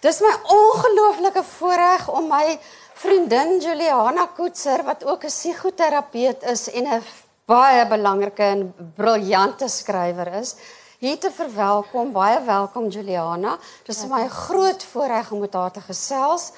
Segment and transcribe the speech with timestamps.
[0.00, 2.54] Dis my ongelooflike voorreg om my
[3.02, 7.02] vriendin Juliana Koetser wat ook 'n psigoterapeut is en 'n
[7.44, 10.54] baie belangrike en briljante skrywer is,
[10.98, 12.12] hier te verwelkom.
[12.12, 13.58] Baie welkom Juliana.
[13.84, 16.52] Dit is my groot voorreg om met haar te gesels.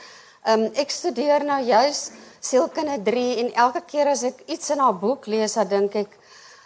[0.47, 4.99] Um ek studeer nou juis sielkunde 3 en elke keer as ek iets in haar
[4.99, 6.19] boek lees, dan dink ek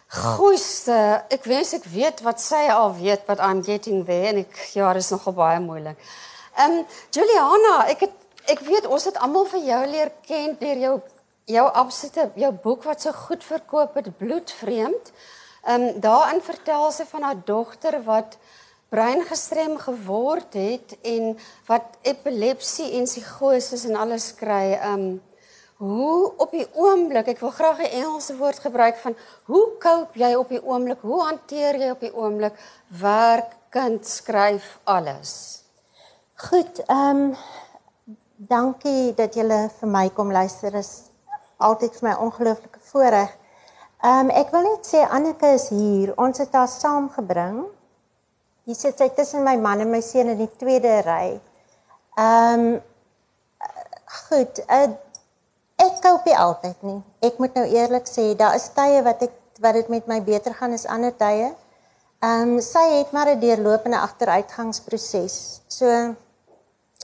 [0.09, 4.71] Goeie, ek wens ek weet wat sy al weet wat I'm getting there en ek
[4.73, 5.97] ja, dit is nogal baie moeilik.
[6.57, 8.13] Ehm um, Juliana, ek het
[8.49, 10.93] ek weet ons het almal vir jou leer ken deur jou
[11.53, 15.11] jou absolute jou boek wat so goed verkoop het Bloedvreemd.
[15.67, 18.39] Ehm um, daarin vertel sy van haar dogter wat
[18.89, 24.79] breingestrem geword het en wat epilepsie en psigose en alles kry.
[24.79, 25.21] Ehm um,
[25.77, 30.33] hoe op die oomblik, ek wil graag 'n Engelse woord gebruik van hoe cope jy
[30.35, 31.05] op die oomblik?
[31.05, 32.57] Hoe hanteer jy op die oomblik
[32.89, 35.66] werk, kind, skryf, alles?
[36.37, 37.37] Goed, ehm um,
[38.37, 40.75] dankie dat julle vir my kom luister.
[40.77, 41.09] Is
[41.57, 43.31] altyd vir my ongelooflike voorreg.
[44.05, 46.13] Ehm um, ek wil net sê Anneke is hier.
[46.21, 47.63] Ons het haar saamgebring.
[48.69, 51.39] Hier sit sy tussen my man en my seun in die tweede ry.
[52.21, 52.69] Ehm um,
[54.29, 54.93] goed, uh,
[55.87, 57.01] ek koop nie altyd nie.
[57.31, 60.53] Ek moet nou eerlik sê, daar is tye wat ek wat dit met my beter
[60.61, 61.49] gaan as ander tye.
[62.21, 65.41] Ehm um, sy het maar 'n deurlopende agteruitgangsproses.
[65.81, 65.89] So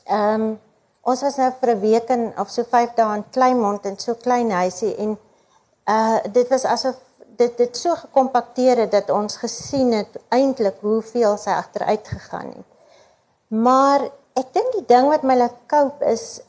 [0.04, 0.60] Ehm um,
[1.02, 4.14] ons was nou vir 'n week in of so 5 dae in Kleinmond in so
[4.14, 5.18] klein huisie en
[5.84, 6.96] uh dit was asof
[7.36, 12.66] dit dit so gekompakteer het dat ons gesien het eintlik hoeveel sy agteruit gegaan het.
[13.48, 14.00] Maar
[14.34, 16.40] ek dink die ding wat my laat koop is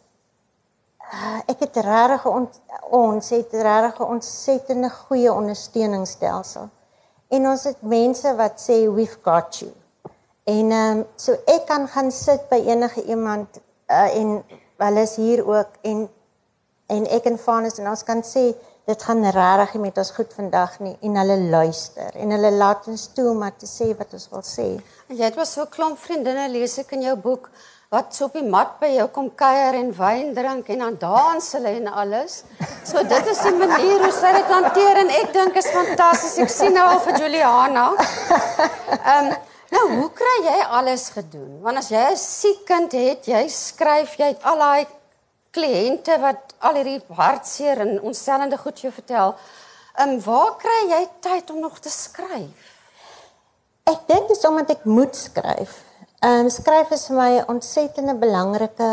[1.14, 2.48] uh, ek het regtig on,
[2.90, 6.70] ons het regtig 'n ontsettende goeie ondersteuningsstelsel.
[7.30, 9.72] En ons het mense wat sê we've got you.
[10.44, 14.44] En ehm um, so ek kan gaan sit by enige iemand uh, en
[14.84, 16.10] hulle is hier ook en
[16.88, 18.50] en ek en Vanus en ons kan sê
[18.86, 23.06] dit gaan regtig met ons goed vandag nie en hulle luister en hulle laat ons
[23.16, 24.66] toe om te sê wat ons wil sê.
[25.08, 27.48] En jy het was so klomp vriendinne lees ek in jou boek
[27.94, 31.50] wat so op die mat by jou kom kuier en wyn drink en dan dans
[31.56, 32.42] hulle en alles.
[32.84, 36.40] So dit is die manier hoe sy dit hanteer en ek dink is fantasties.
[36.44, 37.88] Ek sien nou al vir Juliana.
[39.00, 39.34] Ehm um,
[39.73, 41.61] Nou, hoe kry jy alles gedoen?
[41.66, 44.85] Want as jy 'n siek kind het, jy skryf, jy het al daai
[45.53, 49.34] kliënte wat al hierdie hartseer en ontstellende goed jou vertel.
[49.97, 52.69] Ehm um, waar kry jy tyd om nog te skryf?
[53.84, 55.73] Ek dink dis omdat ek moet skryf.
[56.22, 58.91] Ehm um, skryf is vir my 'n ontsettende belangrike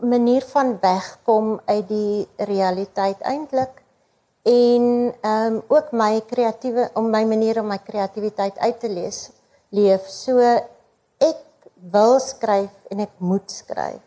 [0.00, 3.83] manier van wegkom uit die realiteit eintlik
[4.44, 9.30] en ehm um, ook my kreatiewe om my manier om my kreatiwiteit uit te lees
[9.68, 10.04] leef.
[10.08, 10.38] So
[11.18, 11.40] ek
[11.92, 14.04] wil skryf en ek moet skryf.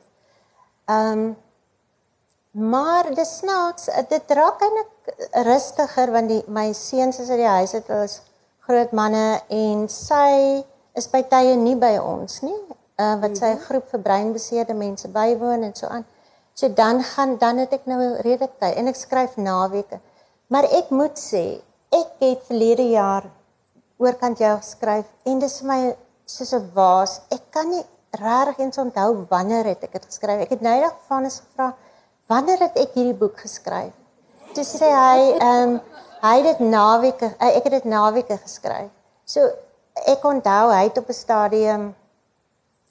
[0.85, 1.35] Ehm um,
[2.57, 7.73] maar dis snaaks, dit raak eintlik rustiger want die my seuns is uit die huis
[7.73, 8.21] uit, hulle is
[8.65, 10.63] groot manne en sy
[10.97, 12.57] is by tye nie by ons nie.
[12.97, 13.63] Uh wat sy mhm.
[13.65, 16.05] groep vir breinbeseerde mense bywoon en so aan.
[16.53, 20.01] So dan gaan dan het ek nou redelik tyd en ek skryf naweke.
[20.47, 21.59] Maar ek moet sê,
[21.91, 23.25] ek het verlede jaar
[23.99, 25.79] oorkant jou geskryf en dis vir my
[26.25, 27.21] soos 'n waas.
[27.31, 30.41] Ek kan nie regtig eens onthou wanneer het ek dit geskryf.
[30.41, 31.75] Ek het nou net van is gevra
[32.27, 33.93] wanneer het ek hierdie boek geskryf?
[34.53, 35.81] Toe sê hy ehm um,
[36.21, 38.91] hy het dit naweke eh, ek het dit naweke geskryf.
[39.25, 39.41] So
[40.05, 41.95] ek onthou hy het op 'n stadium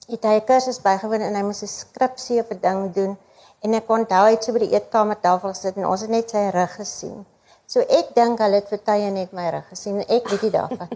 [0.08, 3.16] het hy 'n kursus bygewoon en hy moes 'n skripsie of 'n ding doen
[3.62, 6.50] en ek onthou hy het so by die eetkamertafel gesit en ons het net sy
[6.52, 7.26] rug gesien.
[7.66, 9.98] So ek dink hulle het vir tye net my rug gesien.
[10.06, 10.88] Ek weet nie daarvan.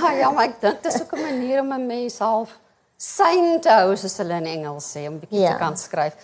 [0.00, 2.58] ha, ja, maar ek dink dit is ook 'n manier om 'n mens half
[2.96, 5.52] sane te hou soos hulle in Engels sê om bietjie ja.
[5.52, 6.14] te kan skryf.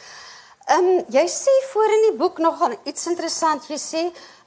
[0.69, 3.65] Ehm um, jy sê voor in die boek nog iets interessant.
[3.73, 4.03] Jy sê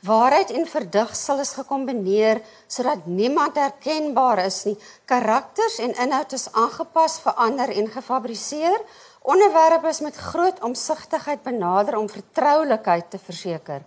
[0.06, 4.78] waarheid en verdigsel is gekombineer sodat niemand herkenbaar is nie.
[5.06, 8.78] Karakters en inhoud is aangepas, verander en gefabriseer.
[9.22, 13.82] Onderwerpe is met groot omsigtigheid benader om vertroulikheid te verseker.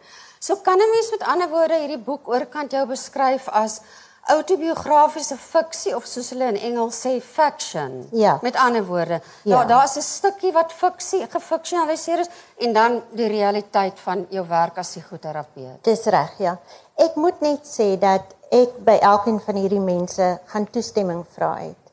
[0.44, 3.81] So kan 'n mens met ander woorde hierdie boek oorkant jou beskryf as
[4.25, 8.08] autobiografiese fiksie of soos hulle in Engels sê fiction.
[8.12, 8.38] Ja.
[8.43, 9.56] Met ander woorde, ja.
[9.56, 14.79] daar daar's 'n stukkie wat fiksie gefiksionaliseer is en dan die realiteit van jou werk
[14.79, 15.85] as psigoterapeut.
[15.85, 16.58] Dis reg, ja.
[16.94, 21.85] Ek moet net sê dat ek by elkeen van hierdie mense gaan toestemming vra het.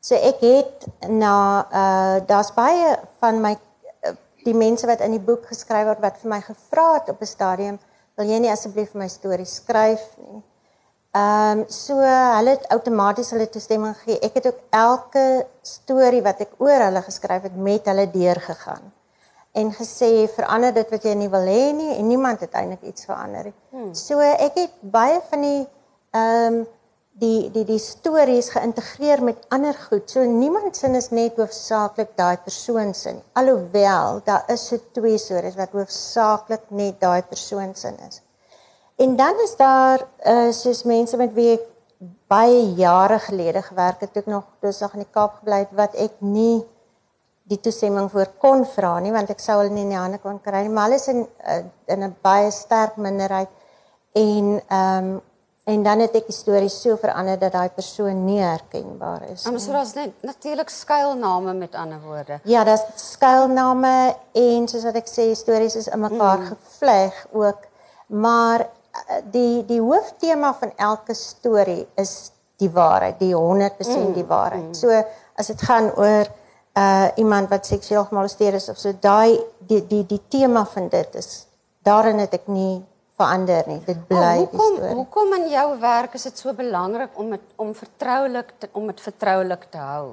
[0.00, 4.14] So ek het na uh daar's baie van my uh,
[4.44, 7.26] die mense wat in die boek geskryf word wat vir my gevra het op 'n
[7.26, 7.78] stadium
[8.16, 10.42] wil jy nie asseblief my storie skryf nie.
[11.16, 14.20] Ehm um, so hulle het outomaties hulle toestemming gegee.
[14.26, 18.92] Ek het ook elke storie wat ek oor hulle geskryf het met hulle deurgegaan
[19.56, 23.08] en gesê verander dit wat jy nie wil hê nie en niemand het eintlik iets
[23.08, 23.54] verander nie.
[23.72, 23.92] Hmm.
[23.96, 25.62] So ek het baie van die
[26.16, 26.64] ehm um,
[27.20, 30.10] die die die stories geïntegreer met ander goed.
[30.10, 33.24] So niemand sin is net hoofsaaklik daai persoon se nie.
[33.32, 38.20] Alhoewel daar is so twee stories wat hoofsaaklik net daai persoon se is.
[38.96, 41.66] En dan is daar uh soos mense met wie ek
[42.28, 45.94] baie jare gelede gewerk het, ek nog dus nog in die Kaap gebly het wat
[45.94, 46.64] ek nie
[47.48, 50.40] die toestemming voor kon vra nie want ek sou hulle nie in die hande kon
[50.42, 53.48] kry nie, maar hulle is in uh, in 'n baie sterk minderheid
[54.12, 55.22] en ehm um,
[55.66, 59.52] En dan het ek die storie so verander dat daai persoon nie herkenbaar is nie.
[59.52, 62.38] Ons was net natuurlik skuilname met ander woorde.
[62.46, 66.52] Ja, dis skuilname en soos wat ek sê, stories is in mekaar mm.
[66.52, 67.66] gevleg ook.
[68.22, 72.14] Maar eh, die die hooftema van elke storie is
[72.62, 74.14] die waarheid, die 100% mm.
[74.14, 74.70] die waarheid.
[74.70, 74.78] Mm.
[74.78, 75.02] So
[75.34, 76.30] as dit gaan oor
[76.76, 81.14] uh iemand wat seksueel gemolesteer is of so, daai die die die tema van dit
[81.18, 81.46] is
[81.86, 82.84] daarin het ek nie
[83.16, 83.80] verander nie.
[83.86, 84.94] Dit bly oh, hoekom, die storie.
[85.00, 89.68] Hoekom in jou werk is dit so belangrik om het, om vertroulik om dit vertroulik
[89.72, 90.08] te hou?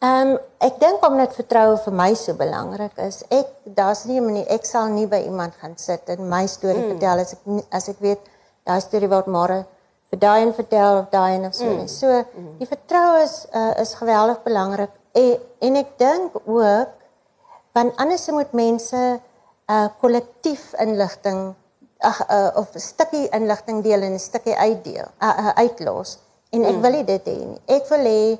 [0.00, 3.20] Ehm um, ek dink omdat vertroue vir my so belangrik is.
[3.28, 6.82] Ek daar's nie 'n manier ek sal nie by iemand gaan sit en my storie
[6.82, 6.90] mm.
[6.94, 8.30] vertel as ek as ek weet
[8.64, 9.64] daai storie word môre
[10.10, 11.68] vir daai en vertel of daai en of so.
[11.68, 11.88] Mm.
[11.88, 12.58] So mm.
[12.58, 16.96] die vertroue is uh, is geweldig belangrik en, en ek dink ook
[17.72, 19.20] want anders moet mense 'n
[19.70, 21.54] uh, kollektief inligting
[22.00, 26.18] ag uh, of 'n stukkie inligting deel en 'n stukkie uitdeel, uh, uh, uitlos.
[26.50, 26.80] En ek mm.
[26.80, 27.60] wil dit hê nie.
[27.66, 28.38] Ek wil hê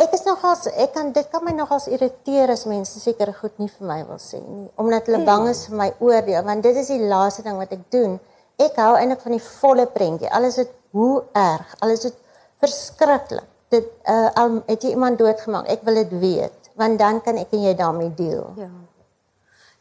[0.00, 3.68] ek is nogals ek kan dit kan my nogals irriteer as mense seker goed nie
[3.68, 5.28] vir my wil sê nie, omdat hulle mm.
[5.28, 8.16] bang is vir my oordeel, want dit is die laaste ding wat ek doen.
[8.56, 10.30] Ek hou eintlik van die volle prentjie.
[10.32, 12.16] Alles is hoe erg, alles is
[12.64, 13.48] verskriklik.
[13.72, 17.52] Dit uh al het jy iemand doodgemaak, ek wil dit weet, want dan kan ek
[17.56, 18.48] en jy daarmee deel.
[18.56, 18.68] Ja.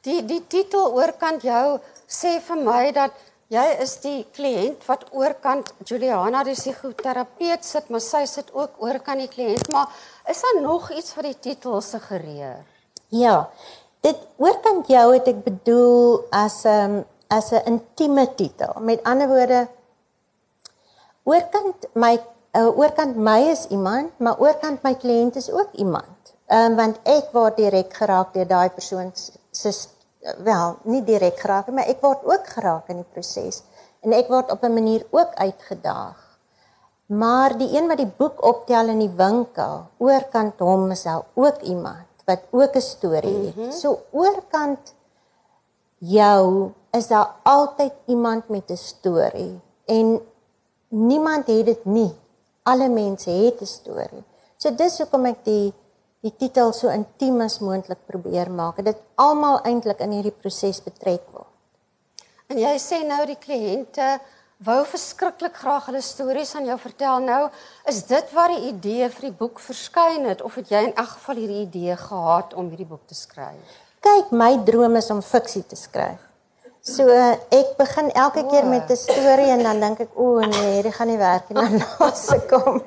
[0.01, 1.77] Die die titel oorkant jou
[2.09, 3.17] sê vir my dat
[3.53, 9.21] jy is die kliënt wat oorkant Juliana die psigoterapeut sit, maar sy sit ook oorkant
[9.21, 9.91] die kliënt, maar
[10.31, 12.63] is daar nog iets wat die titel suggereer?
[13.13, 13.51] Ja.
[14.01, 16.95] Dit oorkant jou het ek bedoel as 'n um,
[17.29, 18.73] as 'n intieme titel.
[18.79, 19.67] Met ander woorde
[21.23, 22.17] oorkant my
[22.57, 26.33] uh, oorkant my is iemand, maar oorkant my kliënt is ook iemand.
[26.47, 29.40] Ehm um, want ek word direk geraak deur daai persoon se
[30.43, 33.63] wel, nie direk geraak nie, maar ek word ook geraak in die proses
[34.01, 36.19] en ek word op 'n manier ook uitgedaag.
[37.05, 41.61] Maar die een wat die boek optel in die winkel, oorkant hom is daar ook
[41.61, 43.55] iemand wat ook 'n storie het.
[43.55, 43.71] Mm -hmm.
[43.71, 44.93] So oorkant
[45.97, 50.21] jou is daar altyd iemand met 'n storie en
[50.87, 52.13] niemand het dit nie.
[52.63, 54.23] Alle mense het 'n storie.
[54.57, 55.73] So dis hoekom ek die
[56.21, 58.83] die titel so intiem as moontlik probeer maak.
[58.85, 61.49] Dit almal eintlik in hierdie proses betrek word.
[62.51, 64.19] En jy sê nou die kliënte
[64.61, 67.21] wou verskriklik graag hulle stories aan jou vertel.
[67.25, 67.43] Nou,
[67.89, 71.15] is dit waar die idee vir die boek verskyn het of het jy in elk
[71.15, 73.79] geval hierdie idee gehad om hierdie boek te skryf?
[74.01, 76.21] Kyk, my droom is om fiksie te skryf.
[76.81, 77.05] So
[77.53, 81.07] ek begin elke keer met 'n storie en dan dink ek, o nee, dit gaan
[81.07, 81.55] nie werk nie.
[81.61, 82.81] Dan laat se kom.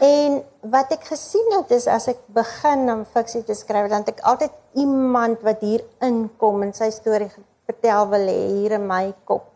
[0.00, 4.14] En wat ek gesien het is as ek begin om fiksie te skryf, dan het
[4.14, 7.28] ek altyd iemand wat hier inkom en sy storie
[7.68, 9.50] vertel wil hê hier in my kop.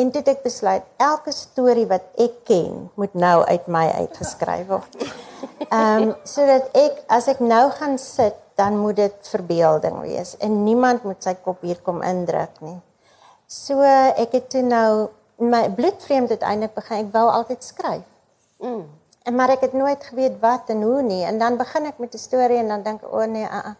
[0.00, 4.70] En toe het ek besluit elke storie wat ek ken moet nou uit my uitgeskryf
[4.70, 5.00] word.
[5.70, 10.62] Ehm um, sodat ek as ek nou gaan sit, dan moet dit verbeelding wees en
[10.64, 12.78] niemand moet sy kop hier kom indruk nie.
[13.50, 15.10] So ek het toe nou
[15.40, 18.04] my bloedvreemd uiteindelik begin ek wou altyd skryf.
[18.60, 18.84] Mm.
[19.22, 21.24] En maar ek het nooit geweet wat en hoe nie.
[21.24, 23.48] En dan begin ek met 'n storie en dan dink ek, "O oh nee, a
[23.48, 23.74] uh, a." Uh.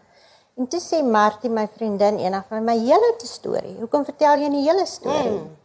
[0.57, 3.77] En toe sê Martie, my vriendin, eendag van my hele storie.
[3.79, 5.39] Hoekom vertel jy nie hele storie?
[5.39, 5.57] Mm.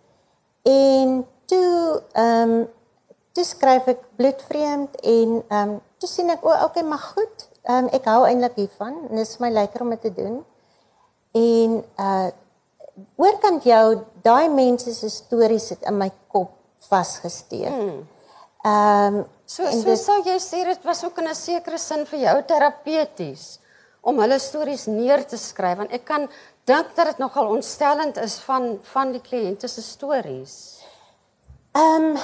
[0.62, 2.68] En toe ehm um,
[3.37, 7.49] toe skryf ek bloedvreemd en ehm um, toe sien ek, "O, oh, okay, maar goed.
[7.62, 10.45] Ehm um, ek hou eintlik hiervan en dit is my lekker om dit te doen."
[11.33, 12.28] En uh
[13.16, 16.50] oorkant jou, daai mense se stories sit in my kop
[16.88, 17.71] vasgesteek.
[17.71, 18.06] Mm.
[18.62, 22.05] Ehm um, so so dit, sou jy sê dit was ook in 'n sekere sin
[22.07, 23.59] vir jou terapeuties
[24.03, 26.29] om hulle stories neer te skryf want ek kan
[26.67, 30.83] dink dat dit nogal ontstellend is van van die kliënte se stories.
[31.73, 32.19] Ehm um,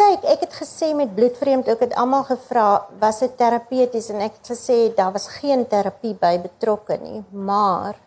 [0.00, 4.38] kyk, ek het gesê met bloedvreemd ook het almal gevra was dit terapeuties en ek
[4.38, 7.98] het gesê daar was geen terapie by betrokke nie, maar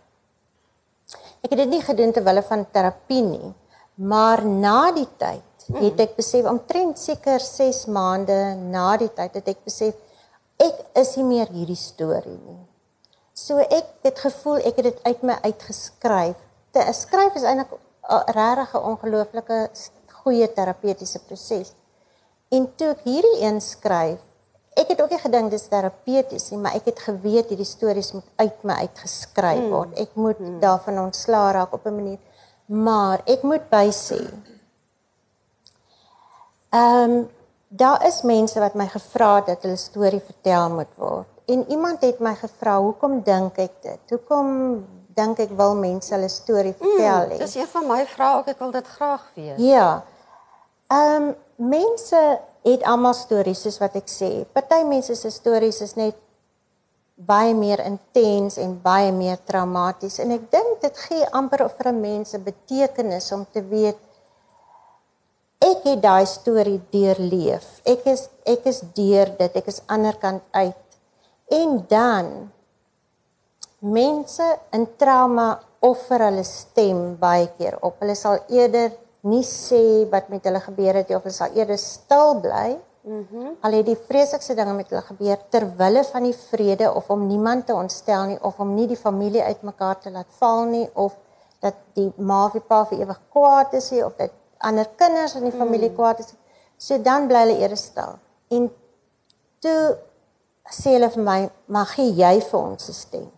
[1.43, 3.53] ek het dit nie gedoen ter wille van terapie nie,
[3.95, 9.47] maar na die tyd het ek besef omtrent seker 6 maande na die tyd het
[9.47, 9.95] ek besef
[10.61, 12.59] ek is nie meer hierdie storie nie.
[13.33, 16.35] So ek het gevoel ek het dit uit my uitgeskryf.
[16.71, 17.73] Te skryf is eintlik
[18.35, 19.69] regtig 'n ongelooflike
[20.23, 21.73] goeie terapeutiese proses.
[22.49, 24.19] En toe ek hierdie een skryf,
[24.75, 28.27] ek het ook nie gedink dis terapeuties nie, maar ek het geweet hierdie stories moet
[28.35, 29.69] uit my uitgeskryf hmm.
[29.69, 29.99] word.
[29.99, 30.59] Ek moet mm.
[30.59, 32.19] daarvan ontslaa raak op 'n manier.
[32.65, 34.21] Maar ek moet bysê.
[36.73, 37.29] Ehm um,
[37.67, 41.29] daar is mense wat my gevra het dat hulle storie vertel moet word.
[41.45, 43.99] En iemand het my gevra, "Hoekom dink ek dit?
[44.09, 44.47] Hoekom
[45.07, 48.59] dink ek wil mense hulle storie vertel?" Mm, dis een van my vrae ook, ek
[48.59, 49.57] wil dit graag weet.
[49.57, 50.03] Ja.
[50.87, 54.45] Ehm um, mense het almal stories soos wat ek sê.
[54.51, 56.15] Party mense se stories is net
[57.15, 62.01] baie meer intens en baie meer traumaties en ek dink dit gee amper vir 'n
[62.01, 63.97] mens 'n betekenis om te weet
[65.63, 67.65] ek het daai storie deurleef.
[67.87, 69.59] Ek is ek is deur dit.
[69.61, 70.97] Ek is ander kant uit.
[71.53, 72.31] En dan
[73.79, 75.47] mense in trauma
[75.83, 77.99] offer hulle stem baie keer op.
[78.03, 78.93] Hulle sal eerder
[79.27, 82.67] nie sê wat met hulle gebeur het nie of hulle sal eerder stil bly.
[83.03, 83.39] Mhm.
[83.39, 87.09] Mm al het die vreeslikste dinge met hulle gebeur ter wille van die vrede of
[87.11, 90.87] om niemand te ontstel nie of om nie die familie uitmekaar te laat val nie
[90.93, 91.15] of
[91.59, 94.31] dat die ma of die pa vir ewig kwaad is nie of dat
[94.63, 95.95] ander kinders in die familie mm.
[95.95, 96.33] kwaad is.
[96.77, 98.17] So dan bly hulle eerder stil.
[98.49, 98.69] En
[99.63, 99.97] toe
[100.71, 103.29] sê hulle vir my, "Mag jy vir ons stem?"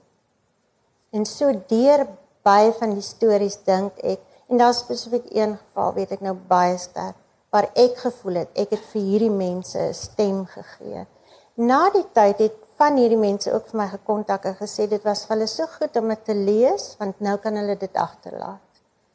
[1.11, 2.07] En so deur
[2.43, 6.77] baie van die stories dink ek En daar spesifiek een geval weet ek nou baie
[6.77, 7.17] sterk
[7.49, 11.05] waar ek gevoel het ek het vir hierdie mense 'n stem gegee.
[11.53, 15.25] Na die tyd het van hierdie mense ook vir my gekontak en gesê dit was
[15.25, 18.61] vir hulle so goed om dit te lees want nou kan hulle dit agterlaat.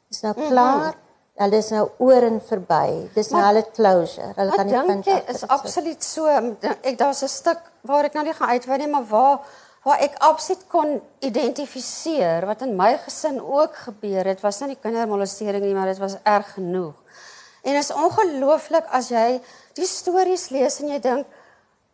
[0.07, 0.47] Dit is nou mhm.
[0.47, 0.75] klaar.
[0.77, 1.10] Mm -hmm.
[1.41, 3.09] Hulle is nou oor en verby.
[3.15, 4.29] Dis nou hulle closure.
[4.37, 5.07] Hulle kan nie vind.
[5.07, 6.27] Dit is absoluut so.
[6.81, 9.39] Ek daar's 'n stuk waar ek nou nie gaan uitwy nie, maar waar
[9.83, 15.63] waar ek absoluut kon identifiseer wat in my gesin ook gebeur het, was nie kindermolestering
[15.65, 16.93] nie, maar dit was erg genoeg.
[17.61, 19.41] En is ongelooflik as jy
[19.77, 21.25] die stories lees en jy dink,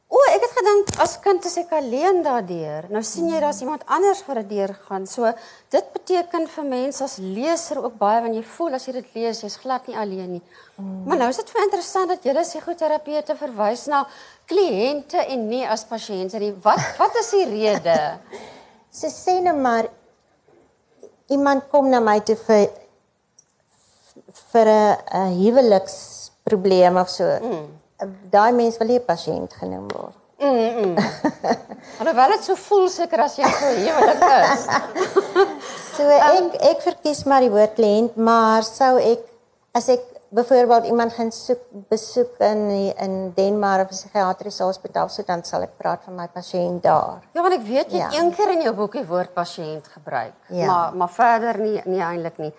[0.07, 2.85] O, ek het gedink as kind is ek alleen daardeur.
[2.95, 5.03] Nou sien jy daar's iemand anders wat daardeur gaan.
[5.03, 5.27] So
[5.73, 9.41] dit beteken vir mense as leser ook baie wanneer jy voel as jy dit lees,
[9.43, 10.43] jy's glad nie alleen nie.
[10.77, 11.01] Mm.
[11.09, 14.05] Maar nou is dit vir interessant dat julle psigoterapeute verwys na
[14.47, 16.53] kliënte en nie as pasiënte nie.
[16.63, 17.97] Wat wat is die rede?
[19.01, 19.89] Sy sê net nou maar
[21.35, 22.69] iemand kom na my toe vir
[24.53, 27.27] vir 'n huweliksprobleem of so.
[27.43, 27.76] Mm
[28.31, 30.17] daai mens wil nie pasiënt genoem word.
[30.37, 30.53] Mm.
[30.53, 30.97] -mm.
[31.99, 34.67] Alhoewel dit so voel seker as jy so heeltemal is.
[35.95, 39.25] so ek ek verkies maar die woord kliënt, maar sou ek
[39.73, 45.23] as ek byvoorbeeld iemand gaan soek besoek in in Denmark of 'n psigiatriese hospitaal, so
[45.25, 47.21] dan sal ek praat van my pasiënt daar.
[47.33, 48.11] Ja, want ek weet jy ja.
[48.13, 50.65] een keer in jou boekie woord pasiënt gebruik, ja.
[50.65, 52.53] maar maar verder nie nie eintlik nie.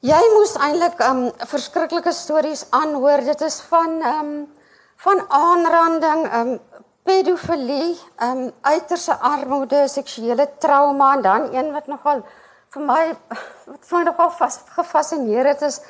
[0.00, 3.20] Jy moes eintlik um verskriklike stories aanhoor.
[3.20, 4.30] Dit is van um
[5.04, 6.52] van aanranding, um
[7.04, 12.22] pedofilie, um uiterse armoede, seksuele trauma en dan een wat nogal
[12.72, 13.02] vir my
[13.66, 15.82] wat vir my nogal vas gefassineer het is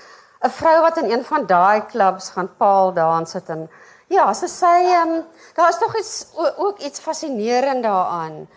[0.43, 3.69] 'n vrou wat in een van daai klubs gaan paal dans het en
[4.09, 5.23] ja, so sy um
[5.55, 6.27] daar is tog iets
[6.57, 8.49] ook iets fascinerend daaraan.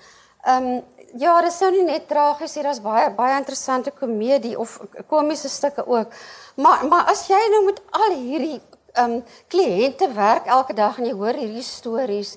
[0.47, 0.81] Um
[1.13, 4.79] Ja, dit sou nie net tragies hier, daar's baie baie interessante komedie of
[5.11, 6.13] komiese stukke ook.
[6.55, 8.61] Maar maar as jy nou met al hierdie
[8.93, 12.35] ehm um, kliënte werk elke dag en jy hoor hierdie stories,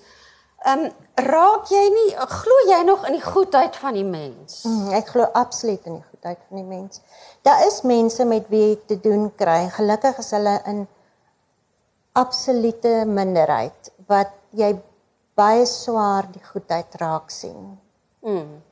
[0.64, 0.90] ehm um,
[1.24, 4.60] raak jy nie glo jy nog in die goedheid van die mens?
[4.68, 7.00] Mm, ek glo absoluut in die goedheid van die mens.
[7.48, 9.70] Daar is mense met wie ek te doen kry.
[9.78, 10.84] Gelukkig is hulle in
[12.12, 14.74] absolute minderheid wat jy
[15.36, 17.76] baie swaar die goedheid raak sien.
[18.26, 18.62] Mm.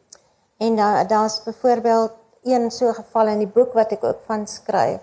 [0.56, 5.00] En daar daar's byvoorbeeld een so geval in die boek wat ek ook van skryf.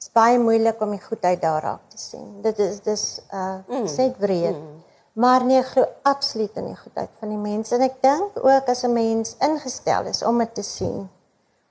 [0.00, 2.40] Dit is baie moeilik om die goedheid daar raak te sien.
[2.42, 3.86] Dit is dis uh mm.
[3.86, 4.56] sê wreed.
[4.56, 4.80] Mm.
[5.12, 8.84] Maar nee, glo absoluut in die goedheid van die mens en ek dink ook as
[8.86, 10.98] 'n mens ingestel is om dit te sien,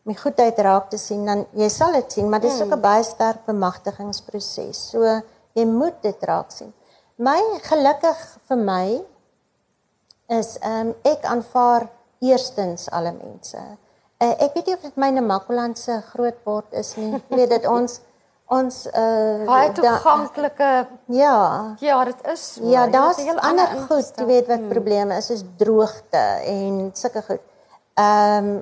[0.06, 2.66] om die goedheid raak te sien, dan jy sal dit sien, maar dit is mm.
[2.66, 4.90] ook 'n baie sterk bemagtigingsproses.
[4.90, 5.22] So
[5.54, 6.74] jy moet dit raak sien.
[7.16, 9.02] My gelukkig vir my
[10.28, 13.62] is ehm um, ek aanvaar eerstens alle mense.
[14.20, 17.14] Uh, ek weet nie of dit myne Makoland se groot word is nie.
[17.16, 18.00] Ek weet dit ons
[18.50, 20.72] ons uh baie toeganklike
[21.14, 21.36] ja.
[21.80, 22.66] Ja, dit is so.
[22.68, 24.74] Ja, daar's ander goed, jy weet wat hmm.
[24.74, 27.46] probleme is, is droogte en sulke goed.
[28.00, 28.60] Ehm um,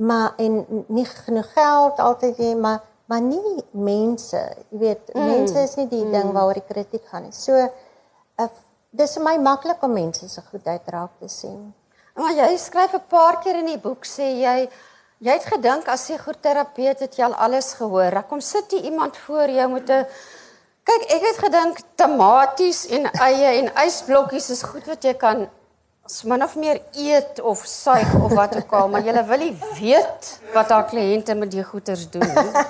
[0.00, 2.80] maar en nie genoeg geld altyd nie, maar
[3.10, 4.38] maar nie mense.
[4.70, 5.26] Jy weet, mm.
[5.26, 6.12] mense is nie die mm.
[6.14, 7.34] ding waaroor die kritiek gaan nie.
[7.34, 8.46] So uh,
[8.94, 11.72] dis vir my maklik om mense se goedheid raak te sien.
[12.14, 14.68] Maar jy skryf 'n paar keer in die boek sê jy
[15.20, 18.16] jy het gedink as jy goed terapeut het jy al alles gehoor.
[18.16, 20.06] Ek kom sit jy iemand voor jou met 'n
[20.84, 25.48] kyk ek het gedink tomaties en eie en ysblokkies is goed wat jy kan
[26.24, 30.30] min of meer eet of suig of wat ook al, maar jy wil nie weet
[30.54, 32.64] wat haar kliënte met die goeters doen nie.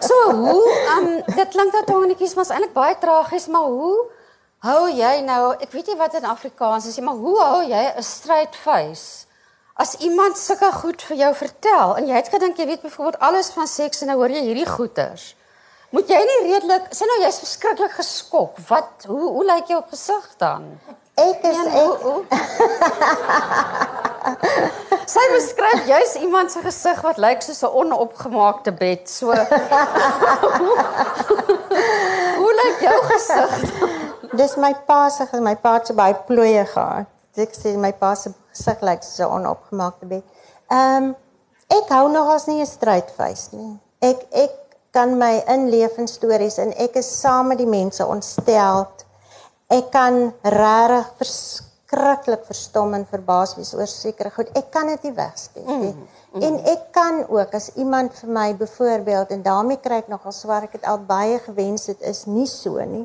[0.00, 0.62] So hoe
[0.96, 4.06] um dit klink dat tongetjies maar eintlik baie tragies, maar hoe
[4.66, 7.84] hou jy nou, ek weet nie wat in Afrikaans is nie, maar hoe hou jy
[7.96, 9.26] 'n straight face
[9.78, 13.50] as iemand sulke goed vir jou vertel en jy het gedink jy weet byvoorbeeld alles
[13.54, 15.36] van seks en nou hoor jy hierdie goeters.
[15.94, 18.58] Moet jy nie redelik, sê nou jy's verskriklik geskok.
[18.68, 20.66] Wat hoe hoe lyk jou gesig dan?
[21.18, 22.02] Ek is ja, ek.
[25.14, 29.08] Sy beskryf juis iemand se gesig wat lyk soos 'n onopgemaakte bed.
[29.08, 29.32] So
[32.42, 34.07] Hoe lyk jou gesig?
[34.36, 37.06] Dis my pa se, my pa het so baie plooie gehad.
[37.38, 40.24] Ek sê my pa se gesig lyk soos 'n onopgemaakte bed.
[40.70, 41.16] Ehm um,
[41.70, 43.78] ek hou nogals nie 'n stryd face nie.
[44.00, 44.54] Ek ek
[44.92, 49.04] kan my inleef in stories en ek is saam met die mense ontsteld
[49.68, 54.50] ek kan regtig verskriklik verstom en verbaas wees oor sekere goed.
[54.56, 55.92] Ek kan dit nie wegsteek nie.
[55.92, 56.46] Mm, mm.
[56.48, 60.68] En ek kan ook as iemand vir my byvoorbeeld en daarmee kry ek nogal swaar
[60.68, 63.04] ek het al baie gewens dit is nie so nie.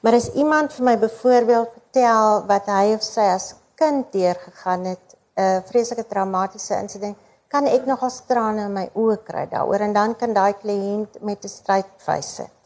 [0.00, 5.16] Maar as iemand vir my byvoorbeeld vertel wat hy of sy as kind deurgegaan het,
[5.38, 7.16] 'n uh, vreeslike traumatiese insident,
[7.48, 11.44] kan ek nogal trane in my oë kry daaroor en dan kan daai kliënt met
[11.44, 12.56] 'n strydfys sit.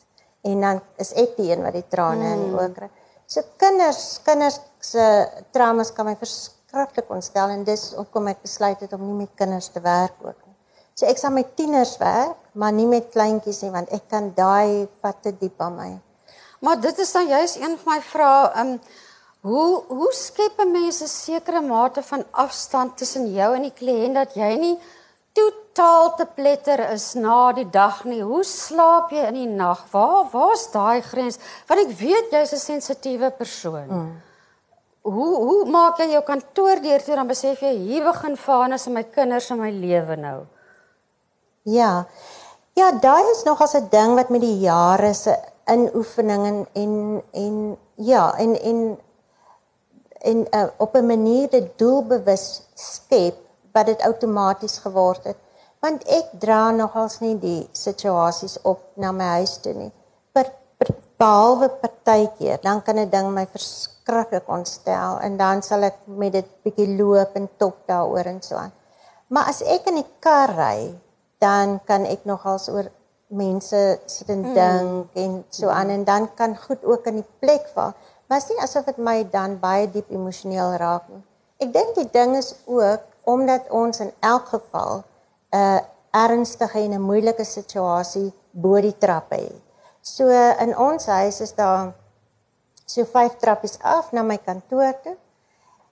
[0.42, 2.32] En dan is ek die een wat die trane mm.
[2.32, 2.90] in die oë kry.
[3.26, 8.92] So kinders, kinders se traumas kan my verskriklik ontstel en dis hoekom ek besluit het
[8.92, 10.56] om nie met kinders te werk ook nie.
[10.94, 14.88] So ek sal met tieners werk, maar nie met kleintjies nie want ek kan daai
[15.00, 15.92] vat te diep aan my.
[16.62, 18.81] Maar dit is dan juist een van my vrae, ehm um,
[19.42, 24.14] hoe hoe skep 'n mens 'n sekere mate van afstand tussen jou en die kliënt
[24.14, 24.78] dat jy nie
[25.33, 28.23] totaal te pletter is na die dag nie.
[28.23, 29.84] Hoe slaap jy in die nag?
[29.91, 31.39] Waar waar's daai grens?
[31.67, 33.89] Want ek weet jy's 'n sensitiewe persoon.
[33.89, 34.23] Mm.
[35.02, 38.93] Hoe hoe maak jy jou kantoor deur toe dan besef jy hier begin vanes in
[38.93, 40.47] my kinders en my lewe nou?
[41.63, 42.06] Ja.
[42.75, 47.22] Ja, daai is nog as 'n ding wat met die jare se inoefening en en
[47.32, 48.98] en ja, en en
[50.22, 53.36] en uh, op 'n manier dit doelbewus skep
[53.72, 55.36] wat dit outomaties geword het.
[55.80, 59.90] Want ek dra nogals nie die situasies op na my huis toe nie.
[60.32, 65.98] Per, per behalwe partykeer dan kan 'n ding my verskriklik ontstel en dan sal ek
[66.06, 68.72] met dit bietjie loop en top daaroor en so aan.
[69.26, 70.94] Maar as ek in die kar ry
[71.38, 72.86] dan kan ek nogals oor
[73.32, 74.54] mense sit en mm.
[74.54, 75.23] dink mm.
[75.23, 77.92] en so aan en dan kan goed ook in die plek val
[78.28, 81.25] maar is nie asof dit my dan baie diep emosioneel raak nie
[81.66, 85.02] ek dink die ding is ook omdat ons in elk geval
[85.50, 85.80] 'n uh,
[86.12, 89.60] ernstige en 'n moeilike situasie bo die trappe het.
[90.00, 91.92] So in ons huis is daar
[92.84, 95.16] so vyf trappies af na my kantoor toe.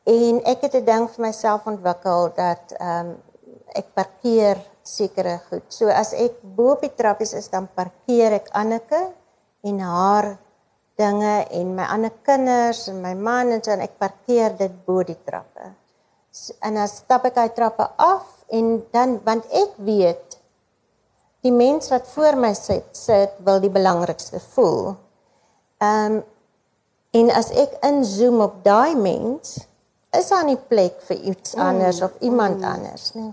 [0.05, 3.23] En ek het 'n ding vir myself ontwikkel dat ehm um,
[3.73, 5.67] ek parkeer sekere goed.
[5.69, 9.03] So as ek bo op die trappies is, dan parkeer ek Anneke
[9.67, 10.33] en haar
[11.01, 15.05] dinge en my ander kinders en my man en so en ek parkeer dit bo
[15.07, 15.71] die trappe
[16.61, 20.39] en dan stap ek uit trappe af en dan want ek weet
[21.45, 24.95] die mens wat voor my sit sit wil die belangrikste voel.
[25.81, 26.23] Ehm um,
[27.11, 29.57] en as ek inzoom op daai mens
[30.15, 32.69] is daar nie plek vir iets mm, anders of iemand mm.
[32.69, 33.33] anders nie.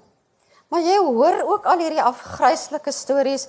[0.68, 3.48] Maar jy hoor ook al hierdie afgryslike stories.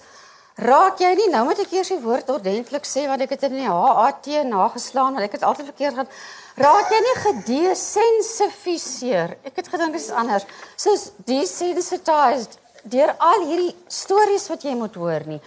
[0.59, 3.53] Raak jy nie nou moet ek eers die woord ordentlik sê want ek het in
[3.61, 6.11] die HAT nageslaan want ek het altyd verkeerd gehad.
[6.59, 9.39] Raak jy nie gedesensifiseer?
[9.47, 10.43] Ek het gedink dit is anders.
[10.75, 12.59] Soos desensitized
[12.91, 15.39] deur al hierdie stories wat jy moet hoor nie.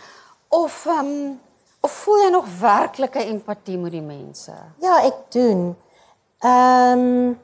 [0.52, 1.40] Of ehm um,
[1.82, 4.54] of voel jy nog werklike empatie met die mense?
[4.84, 5.76] Ja, ek doen.
[6.46, 7.40] Ehm um,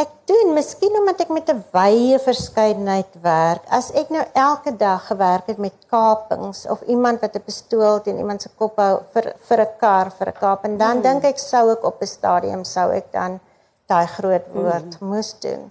[0.00, 3.64] Ek doen miskien omdat ek met 'n wye verskeidenheid werk.
[3.68, 8.16] As ek nou elke dag gewerk het met kapings of iemand wat 'n pistool teen
[8.16, 11.02] iemand se kop hou vir vir 'n kar vir 'n kap en dan mm.
[11.02, 13.40] dink ek sou ek op 'n stadium sou ek dan
[13.86, 15.08] daai groot woord mm.
[15.08, 15.70] moes doen.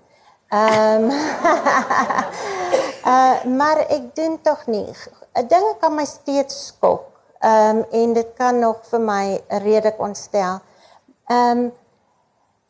[0.52, 1.10] Ehm um,
[3.14, 4.94] uh, maar ek doen tog nie.
[5.34, 7.06] 'n Ding kan my steeds skok.
[7.40, 10.60] Ehm um, en dit kan nog vir my redelik ontstel.
[11.26, 11.72] Ehm um,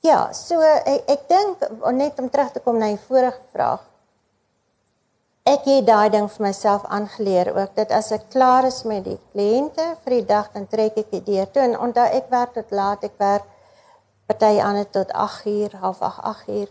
[0.06, 1.64] Ja, so ek, ek dink
[1.98, 3.86] net om terug te kom na die vorige vraag.
[5.50, 9.18] ek het daai ding vir myself aangeleer ook dat as ek klaar is met die
[9.34, 11.64] kliënte vir die dag dan trek ek die deur toe.
[11.64, 13.48] En onthou ek werk tot laat ek werk
[14.30, 16.70] party aan tot 8 uur half 8 8 uur.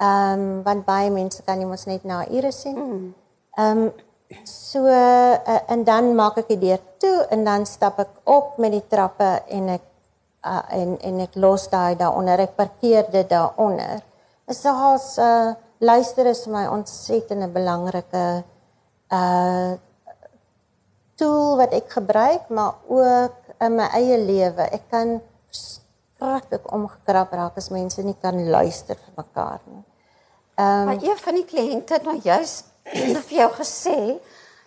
[0.00, 2.78] Ehm um, want baie mense kan nie mos net na ure sien.
[3.58, 3.92] Ehm um,
[4.44, 8.72] so uh, en dan maak ek die deur toe en dan stap ek op met
[8.72, 9.84] die trappe en ek
[10.46, 14.02] uh, en en ek los daai daaronder ek parkeer dit daaronder
[14.46, 18.26] is soos uh luister is vir my ontsettend belangrike
[19.12, 19.74] uh
[21.16, 24.68] tool wat ek gebruik, maar ook in my eie lewe.
[24.68, 25.16] Ek kan
[25.48, 29.84] verskriklik omgekrap raak as mense nie kan luister vir mekaar nie.
[30.56, 32.72] Ehm um, Maar een van die kliënte het nou juist
[33.28, 33.98] vir jou gesê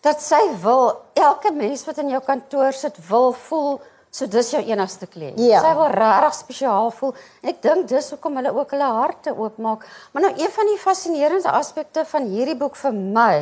[0.02, 3.80] dat sy wil elke mens wat in jou kantoor sit wil voel
[4.20, 5.40] So dis jou enigste kliënt.
[5.40, 5.62] Ja.
[5.64, 7.14] Sy wil regtig spesiaal voel.
[7.40, 9.86] En ek dink dis hoekom hulle ook hulle harte oopmaak.
[10.12, 13.40] Maar nou een van die fascinerende aspekte van hierdie boek vir my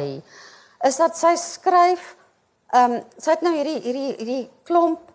[0.85, 2.13] is dat sy skryf
[2.75, 5.07] ehm um, sy het nou hierdie hierdie hierdie klomp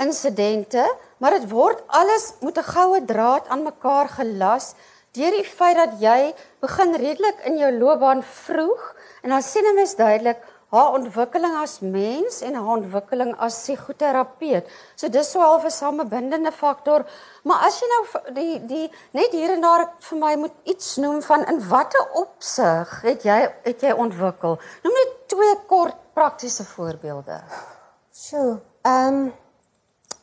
[0.00, 0.84] insidente,
[1.20, 4.74] maar dit word alles met 'n goue draad aan mekaar gelas
[5.12, 9.74] deur die feit dat jy begin redelik in jou loopbaan vroeg en dan sien 'n
[9.74, 14.68] mens duidelik haar ontwikkeling as mens en haar ontwikkeling as psigoterapeut.
[14.94, 17.04] So dis so half 'n samebindende faktor.
[17.42, 21.22] Maar as jy nou die die net hier en daar vir my moet iets noem
[21.22, 24.58] van in watter opsig het jy het jy ontwikkel?
[24.82, 27.40] Noem net twee kort praktiese voorbeelde.
[28.12, 29.32] So, ehm um,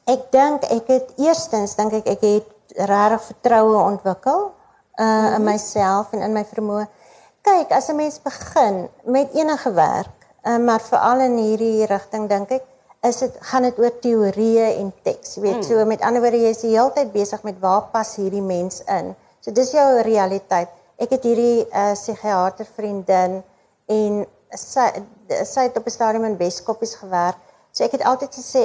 [0.05, 4.53] ek dink ek het eerstens dink ek ek het regtig vertroue ontwikkel
[4.99, 5.33] uh mm -hmm.
[5.35, 5.43] in mhm.
[5.43, 6.87] myself en in my vermoë.
[7.41, 10.16] Kyk, as 'n mens begin met enige werk
[10.47, 12.65] Um, maar veral in hierdie rigting dink ek
[13.07, 15.35] is dit gaan dit oor teorieë en teks.
[15.43, 15.65] Weet, mm.
[15.67, 18.79] so met ander woorde jy is die hele tyd besig met waar pas hierdie mens
[18.93, 19.13] in.
[19.43, 20.71] So dis jou realiteit.
[20.97, 23.41] Ek het hierdie uh, psigiater vriendin
[23.93, 24.87] en sy
[25.43, 27.39] sy het op 'n stadium in Weskoppies gewerk.
[27.71, 28.63] So ek het altyd gesê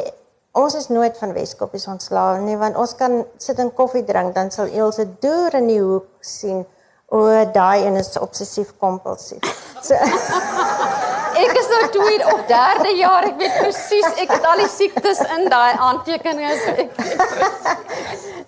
[0.52, 4.50] ons is nooit van Weskoppies ontslae nie want ons kan sit en koffie drink dan
[4.50, 6.64] sal Elsje deur in die hoek sien
[7.08, 9.42] o daai een is obsessief kompulsief.
[9.82, 9.94] So
[11.38, 15.22] ek is nou tweede of derde jaar, ek weet presies, ek het al die siektes
[15.36, 16.88] in daai aantekeninge.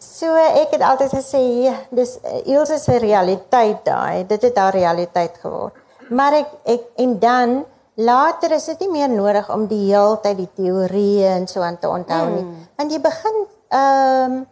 [0.00, 5.36] So ek het altyd gesê, ja, dis Ilse se realiteit daai, dit het haar realiteit
[5.42, 5.76] geword.
[6.14, 7.54] Maar ek ek en dan
[7.94, 11.78] later is dit nie meer nodig om die hele tyd die teorieë en so aan
[11.80, 12.42] te onthou nie.
[12.42, 12.66] Hmm.
[12.80, 13.40] Want jy begin
[13.74, 14.42] ehm um,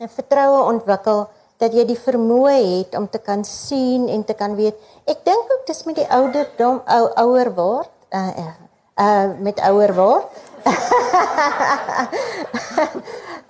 [0.00, 4.56] 'n vertroue ontwikkel dat jy die vermoë het om te kan sien en te kan
[4.56, 4.74] weet.
[5.04, 8.52] Ek dink ook dis met die ouderdom ou ouer word, uh,
[9.00, 10.28] uh met ouer word.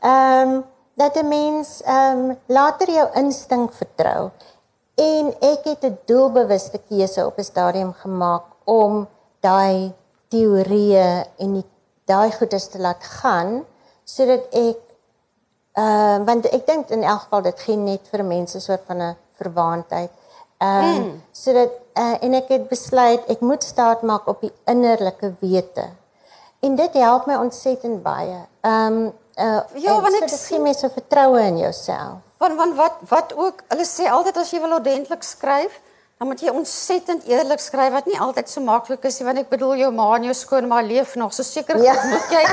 [0.04, 0.64] Ehm um,
[0.94, 4.30] dat 'n mens ehm um, later jou instink vertrou.
[4.94, 9.08] En ek het 'n doelbewuste keuse op 'n stadium gemaak om
[9.40, 9.92] daai
[10.28, 11.66] teorieë en die
[12.04, 13.64] daai goedes te laat gaan
[14.04, 14.78] sodat ek
[15.74, 19.02] Ehm uh, want ek dink in elk geval dit gee net vir mense soort van
[19.02, 20.10] 'n verwaandheid.
[20.58, 21.22] Ehm um, mm.
[21.32, 25.88] sodat uh, en ek het besluit ek moet staat maak op die innerlike wete.
[26.60, 28.38] En dit help my ontsettend baie.
[28.60, 32.22] Ehm um, uh, ja, want dit gee my so vertroue in jouself.
[32.38, 35.80] Want want wat wat ook hulle sê altyd as jy wil ordentlik skryf,
[36.18, 39.48] dan moet jy ontsettend eerlik skryf wat nie altyd so maklik is nie want ek
[39.50, 41.96] bedoel jou ma en jou skoonma leef nog so seker ja.
[42.06, 42.44] moet jy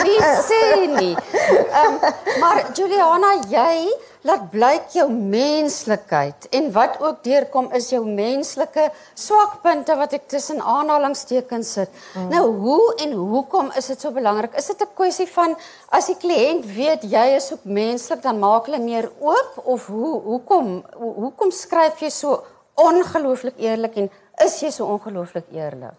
[0.00, 0.64] nie sê
[0.96, 1.12] nie.
[1.14, 2.00] Ehm um,
[2.42, 3.92] maar Juliana jy
[4.24, 10.62] laat blyk jou menslikheid en wat ook deurkom is jou menslike swakpunte wat ek tussen
[10.64, 11.92] aanhalingstekens sit.
[12.16, 12.30] Mm.
[12.32, 14.56] Nou hoe en hoekom is dit so belangrik?
[14.58, 15.54] Is dit 'n kwessie van
[15.90, 20.20] as die kliënt weet jy is ook menslik dan maak hulle meer oop of hoe
[20.26, 22.42] hoekom hoekom skryf jy so
[22.74, 24.10] ongelooflik eerlik en
[24.44, 25.94] is jy so ongelooflik eerlik?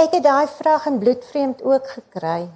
[0.00, 2.48] Ek het daai vraag in bloedvreemd ook gekry.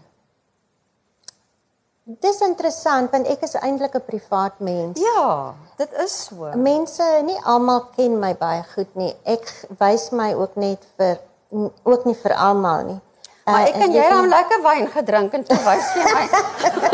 [2.06, 5.00] Dis interessant want ek is eintlik 'n privaat mens.
[5.00, 6.50] Ja, dit is so.
[6.54, 9.14] Mense, nie almal ken my baie goed nie.
[9.24, 11.18] Ek wys my ook net vir
[11.82, 13.00] ook nie vir almal nie.
[13.44, 16.24] Maar ek en jy het lekker wyn gedrink en toe wys jy my.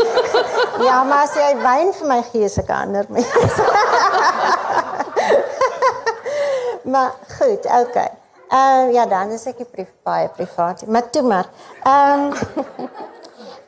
[0.87, 3.57] ja, maar as jy wyn vir my gee, se kan ander mens.
[6.83, 8.11] maar goed, okay.
[8.53, 10.85] Ehm uh, ja, dan is ek pri baie privaat.
[10.85, 11.47] Maar toe maar.
[11.83, 12.89] Ehm um,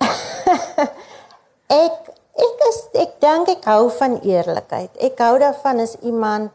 [1.84, 4.92] ek ek is ek dink ek hou van eerlikheid.
[5.10, 6.52] Ek hou daarvan as iemand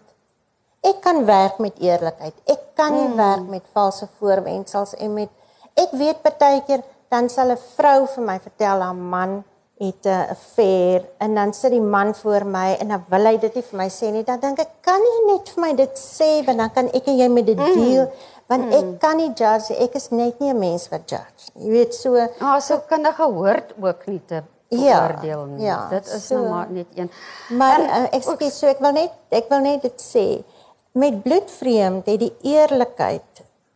[0.86, 2.36] ek kan werk met eerlikheid.
[2.46, 3.16] Ek kan nie mm.
[3.16, 5.30] werk met valse voorwendsels en met
[5.74, 9.42] ek weet baie keer dan sal 'n vrou vir my vertel haar man
[9.80, 13.54] het 'n affair en dan sit die man voor my en dan wil hy dit
[13.54, 14.22] nie vir my sê nie.
[14.24, 17.16] Dan dink ek, kan jy net vir my dit sê want dan kan ek en
[17.18, 17.74] jy met dit Mm.
[17.74, 18.12] deel
[18.48, 18.72] want mm.
[18.72, 21.50] ek kan nie judge, ek is net nie 'n mens wat judge.
[21.54, 25.64] Jy weet so Ah, so kundige hoort ook nie te Ja, beoordeel nie.
[25.64, 27.10] ja, Dit is so- nou maar net een.
[27.48, 30.44] Maar En uh, ek sê so ek wil net ek wil net dit sê.
[30.92, 33.22] Met bloedvreemd het die eerlikheid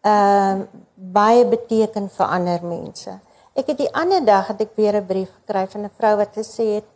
[0.03, 3.11] ehm uh, baie beteken vir ander mense.
[3.55, 6.33] Ek het die ander dag het ek weer 'n brief gekry van 'n vrou wat
[6.35, 6.89] gesê het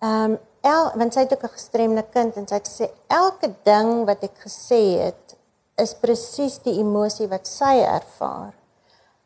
[0.00, 3.50] ehm um, el want sy het ook 'n gestremde kind en sy het gesê elke
[3.64, 5.36] ding wat ek gesê het
[5.76, 8.54] is presies die emosie wat sy ervaar.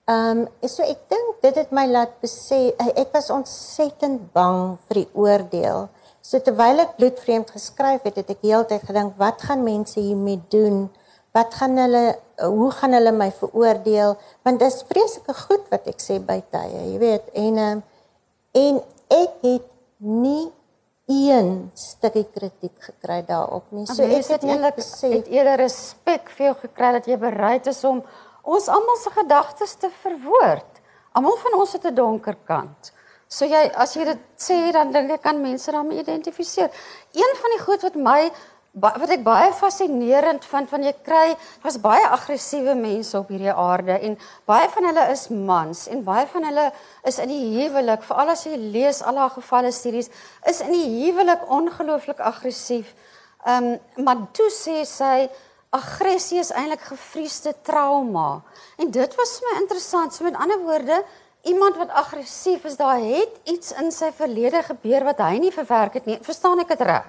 [0.09, 4.95] Ehm um, so ek dink dit het my laat besef ek was ontsettend bang vir
[4.95, 5.89] die oordeel.
[6.23, 10.89] So terwyl ek bloedvreemd geskryf het, het ek heeltyd gedink wat gaan mense hiermee doen?
[11.39, 14.17] Wat gaan hulle hoe gaan hulle my veroordeel?
[14.47, 17.35] Want dit is vreeslike goed wat ek sê by tye, jy weet.
[17.47, 17.83] En ehm
[18.59, 18.79] en
[19.15, 19.67] ek het
[20.03, 20.49] nie
[21.09, 23.87] een stukkie kritiek gekry daarop nie.
[23.87, 27.81] So ek het eintlik besef het eerder respek vir jou gekry dat jy bereid is
[27.89, 28.03] om
[28.45, 30.83] ons almal se gedagtes te verwoord.
[31.17, 32.93] Almal van ons het 'n donker kant.
[33.29, 36.71] So jy as jy dit sê dan dink ek kan mense daarmee identifiseer.
[37.13, 38.31] Een van die goed wat my
[38.77, 41.27] wat ek baie fascinerend vind van jy kry
[41.63, 46.27] daar's baie aggressiewe mense op hierdie aarde en baie van hulle is mans en baie
[46.31, 46.67] van hulle
[47.09, 50.13] is in die huwelik veral as jy lees al haar gevalle studies
[50.47, 52.95] is in die huwelik ongelooflik aggressief.
[53.47, 55.29] Ehm um, maar toe sê sy
[55.71, 58.43] aggressie is eintlik gevriesde trauma.
[58.81, 60.15] En dit was vir my interessant.
[60.15, 61.03] So met ander woorde,
[61.45, 66.01] iemand wat aggressief is, daar het iets in sy verlede gebeur wat hy nie verwerk
[66.01, 66.19] het nie.
[66.25, 67.09] Verstaan ek dit reg?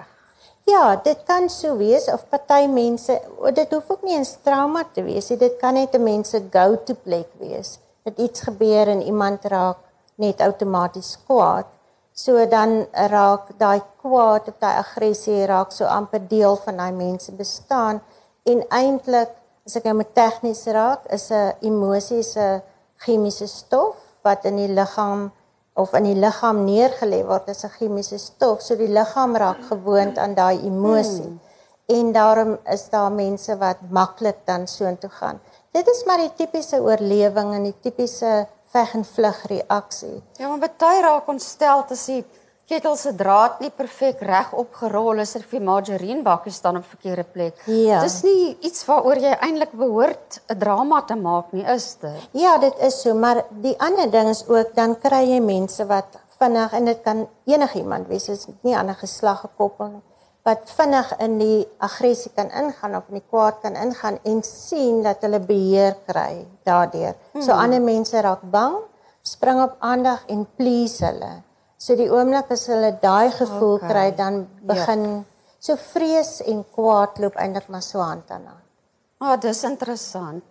[0.64, 3.20] Ja, dit kan so wees of party mense,
[3.54, 5.38] dit hoef ook nie 'n trauma te wees nie.
[5.38, 7.78] Dit kan net 'n mens se go-to plek wees.
[8.04, 9.76] Dat iets gebeur en iemand raak
[10.14, 11.66] net outomaties kwaad.
[12.12, 17.32] So dan raak daai kwaad of daai aggressie raak so amper deel van daai mense
[17.32, 18.02] bestaan
[18.44, 19.30] en eintlik
[19.66, 22.62] as ek nou met tegnies raak, is 'n emosie 'n
[22.96, 25.30] chemiese stof wat in die liggaam
[25.80, 28.62] of in die liggaam neergelê word as 'n chemiese stof.
[28.62, 31.30] So die liggaam raak gewoond aan daai emosie.
[31.30, 31.40] Hmm.
[31.98, 35.40] En daarom is daar mense wat maklik dan soontoe gaan.
[35.72, 40.22] Dit is maar die tipiese oorlewing en die tipiese veg en vlug reaksie.
[40.38, 42.24] Ja, maar baie raak ontstel as die
[42.70, 47.24] ketel se draad nie perfek reg opgerol is of die margarine bakkie staan op verkeerde
[47.34, 47.62] plek.
[47.66, 47.98] Ja.
[48.04, 52.28] Dis nie iets waaroor jy eintlik behoort 'n drama te maak nie, is dit?
[52.32, 56.20] Ja, dit is so, maar die ander ding is ook dan kry jy mense wat
[56.38, 60.02] vinnig en dit kan enigiemand wees, dit is nie aan 'n geslag gekoppel nie,
[60.44, 65.02] wat vinnig in die aggressie kan ingaan of in die kwaad kan ingaan en sien
[65.02, 67.14] dat hulle beheer kry daardeur.
[67.32, 67.42] Hmm.
[67.42, 68.76] So ander mense raak bang,
[69.22, 71.49] spring op aandag en please hulle.
[71.80, 73.88] So die oomblik as hulle daai gevoel Okay.
[73.88, 75.20] kry, dan begin ja.
[75.58, 78.66] so vrees en kwaad loop eintlik maar so hand aan hand.
[79.20, 80.44] Ah, oh, dis interessant.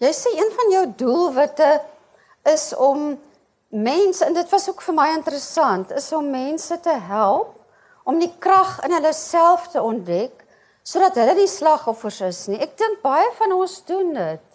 [0.00, 1.68] Jy sê een van jou doelwitte
[2.48, 3.12] is om
[3.68, 7.58] mense en dit was ook vir my interessant, is om mense te help
[8.04, 10.40] om die krag in hulle self te ontdek
[10.82, 12.58] sodat hulle nie slagoffers is nie.
[12.58, 14.48] Ek dink baie van ons doen dit.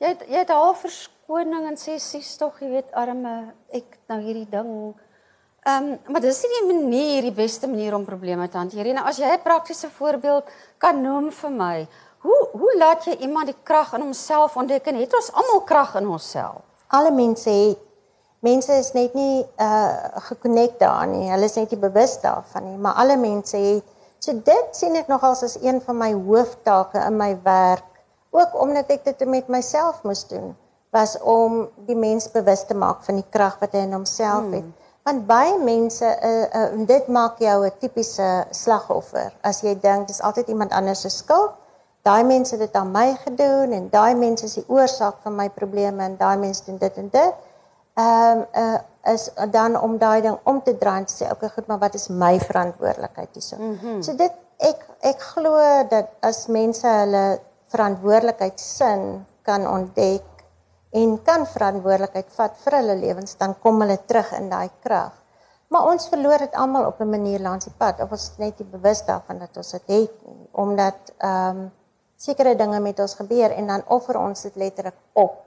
[0.00, 4.18] Jy het, jy het al verskoning en sê sies tog, jy weet arme ek nou
[4.24, 4.72] hierdie ding.
[5.62, 8.96] Ehm um, maar dis nie die manier, die beste manier om probleme te hanteer nie.
[8.96, 10.44] Nou as jy 'n praktiese voorbeeld
[10.78, 14.96] kan noem vir my, hoe hoe laat jy iemand die krag in homself ontdek en
[14.96, 16.70] het ons almal krag in onsself?
[16.90, 17.78] alle mense het
[18.40, 21.28] mense is net nie uh gekonnekt daaraan nie.
[21.30, 23.84] Hulle is net nie bewus daarvan nie, maar alle mense het
[24.20, 27.86] so dit sien ek nogals as een van my hooftake in my werk,
[28.36, 30.52] ook omdat ek dit met myself moes doen,
[30.92, 34.72] was om die mens bewus te maak van die krag wat hy in homself hmm.
[35.02, 39.32] Want baie mense uh, uh dit maak jou 'n tipiese slagoffer.
[39.40, 41.50] As jy dink dis altyd iemand anders se skuld,
[42.02, 45.48] daai mense het dit aan my gedoen en daai mense is die oorsaak van my
[45.48, 47.34] probleme en daai mense doen dit en dit.
[47.94, 48.78] Ehm um, uh,
[49.12, 51.94] is dan om daai ding om te draai en te sê okay goed, maar wat
[51.94, 53.56] is my verantwoordelikheid hierso?
[53.58, 54.02] Mm -hmm.
[54.02, 55.56] So dit ek ek glo
[55.88, 57.40] dat as mense hulle
[57.72, 60.22] verantwoordelikheid sin kan ontdek
[60.90, 65.12] en kan verantwoordelikheid vat vir hulle lewens, dan kom hulle terug in daai krag.
[65.70, 68.68] Maar ons verloor dit almal op 'n manier langs die pad of ons net nie
[68.68, 71.70] bewus daarvan dat ons dit het nie, omdat ehm um,
[72.16, 75.44] sekere dinge met ons gebeur en dan offer ons dit letterlik op.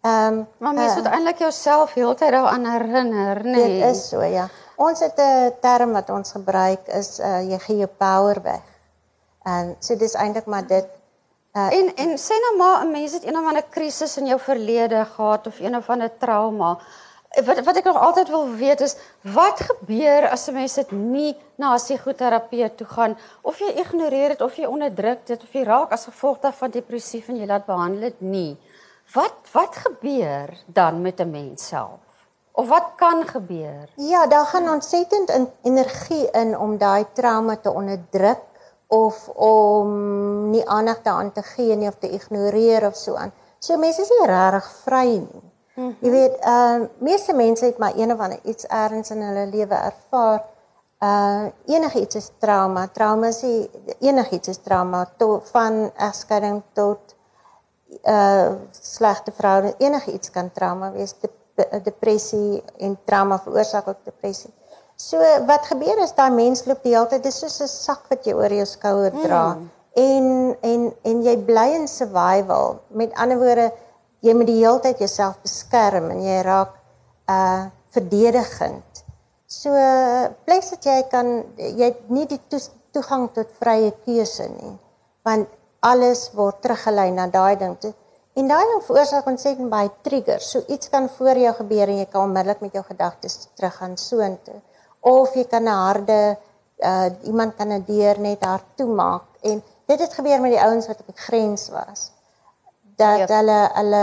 [0.00, 3.52] Ehm um, Maar mens moet eintlik jouself heeltyd daaraan herinner, nê?
[3.52, 4.48] dit is so ja.
[4.76, 8.62] Ons het 'n term wat ons gebruik is uh, jy gee jou power weg.
[9.42, 10.86] En so dis eintlik maar dit
[11.52, 14.40] uh, En en sê nou maar 'n mens het een of ander krisis in jou
[14.40, 16.78] verlede gehad of een of ander trauma.
[17.30, 21.36] wat wat ek nog altyd wil weet is wat gebeur as 'n mens dit nie
[21.54, 25.62] na 'n psigoterapeut toe gaan of jy ignoreer dit of jy onderdruk dit of jy
[25.62, 28.58] raak as gevolg daarvan depressief en jy laat behandel dit nie.
[29.14, 32.00] Wat wat gebeur dan met 'n mens self?
[32.52, 33.88] Of wat kan gebeur?
[33.96, 35.30] Ja, daar gaan ontsettend
[35.62, 38.49] energie in om daai trauma te onderdruk
[38.90, 39.90] of om
[40.50, 43.32] nie aandag daaraan te gee nie of te ignoreer of so aan.
[43.58, 45.42] So mense is nie regtig vry nie.
[45.74, 45.96] Mm -hmm.
[46.00, 49.46] Jy weet, ehm uh, meeste mense het maar een of ander iets ergens in hulle
[49.46, 50.44] lewe ervaar.
[50.98, 52.88] Uh enigiets is trauma.
[52.88, 53.44] Trauma is
[53.98, 57.14] enigiets is trauma tot van egskeiding tot
[58.04, 59.74] uh slegte verhouding.
[59.78, 61.14] Enigiets kan trauma wees.
[61.20, 61.30] De,
[61.82, 64.50] depressie en trauma veroorsaak ook depressie.
[65.00, 65.16] So
[65.48, 68.34] wat gebeur is daai mens loop die hele tyd dis soos 'n sak wat jy
[68.36, 69.44] oor jou skouer dra.
[69.54, 69.70] Mm.
[70.06, 70.26] En
[70.70, 72.76] en en jy bly in survival.
[73.00, 73.70] Met ander woorde
[74.20, 76.76] jy moet die hele tyd jouself beskerm en jy raak
[77.36, 77.64] uh
[77.96, 79.02] verdedigend.
[79.46, 79.72] So
[80.44, 82.40] plek dat jy kan jy het nie die
[82.92, 84.76] toegang tot vrye keuse nie.
[85.24, 85.48] Want
[85.80, 87.94] alles word teruggelei na daai ding toe.
[88.36, 90.50] En daai ding veroorsaak ontsettend baie triggers.
[90.50, 94.60] So iets kan voor jou gebeur en jy kan onmiddellik met jou gedagtes teruggaan soontoe.
[95.00, 96.36] Of jy kan 'n harde
[96.78, 100.86] uh iemand kan 'n deur net hard toemaak en dit het gebeur met die ouens
[100.86, 102.12] wat op die grens was
[103.00, 103.32] dat yep.
[103.32, 104.02] hulle hulle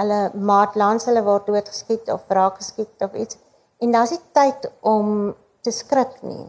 [0.00, 0.20] hulle
[0.50, 3.38] maat langs hulle word doodgeskiet of raak geskiet of iets.
[3.82, 6.46] En daar's nie tyd om te skrik nie.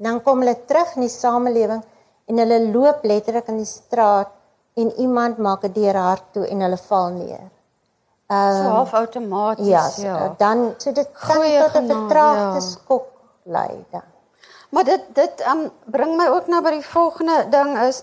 [0.00, 1.82] Dan kom hulle terug in die samelewing
[2.30, 4.30] en hulle loop letterlik in die straat
[4.80, 7.48] en iemand maak 'n deur hard toe en hulle val neer.
[8.30, 10.34] Ehm um, so half outomaties ja, ja.
[10.38, 12.60] Dan so dit kan Goeie tot 'n vertraagde ja.
[12.60, 13.06] skok
[13.42, 14.06] lei dan.
[14.68, 18.02] Maar dit dit um, bring my ook nou by die volgende ding is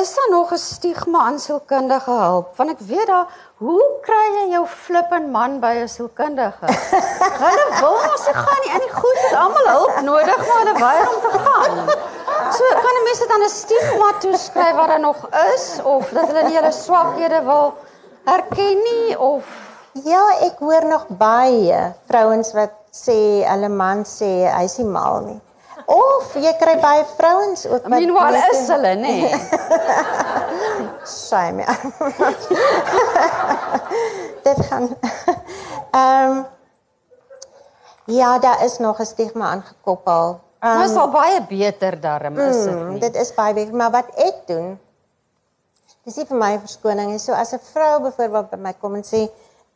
[0.00, 2.56] is daar nog 'n stigma aan sielkundige hulp?
[2.56, 6.66] Want ek weet daar, hoe kry jy jou flippend man by 'n sielkundige?
[7.44, 10.78] Hulle wil mos se gaan nie in die goed het almal hulp nodig, maar hulle
[10.78, 11.76] weier om te gaan.
[12.56, 16.26] So kan 'n mens dit aan 'n stigma toeskryf wat daar nog is of dat
[16.26, 17.74] hulle nie hulle swakhede wil
[18.24, 19.65] erken nie of
[20.04, 25.40] ja, ek hoor nog baie vrouens wat sê hulle man sê hy's nie mal nie.
[25.86, 29.16] Of jy kry baie vrouens ook wat Meanwhile is hulle, nê.
[29.22, 29.34] Nee.
[31.28, 31.62] Shame.
[31.62, 31.74] Ja.
[34.46, 34.84] Dit gaan
[35.96, 36.44] Ehm um,
[38.06, 40.40] Ja, daar is nog 'n stigma aangekoppel.
[40.62, 43.00] Um, maar is al baie beter daarom is dit mm, nie.
[43.00, 44.78] Dit is baie beter, maar wat ek doen
[46.06, 47.18] Dis nie vir my verskoning nie.
[47.18, 49.26] So as 'n vrou byvoorbeeld by my kom en sê,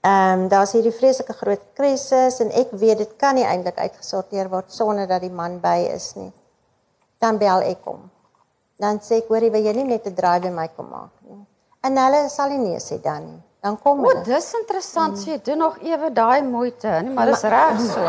[0.00, 4.48] Ehm um, daar's hierdie vreeslike groot krisis en ek weet dit kan nie eintlik uitgesorteer
[4.48, 6.30] word sonder dat die man by is nie.
[7.20, 8.06] Dan bel ek hom.
[8.80, 11.12] Dan sê ek hoor jy wil jy nie net 'n draai by my kom maak
[11.28, 11.44] nie.
[11.84, 13.42] En hulle sal nie nee sê dan nie.
[13.60, 14.20] Dan kom hulle.
[14.20, 15.12] O, dis interessant.
[15.12, 15.20] Mm.
[15.20, 18.00] So jy doen nog ewe daai moeite, nee, maar dis reg so.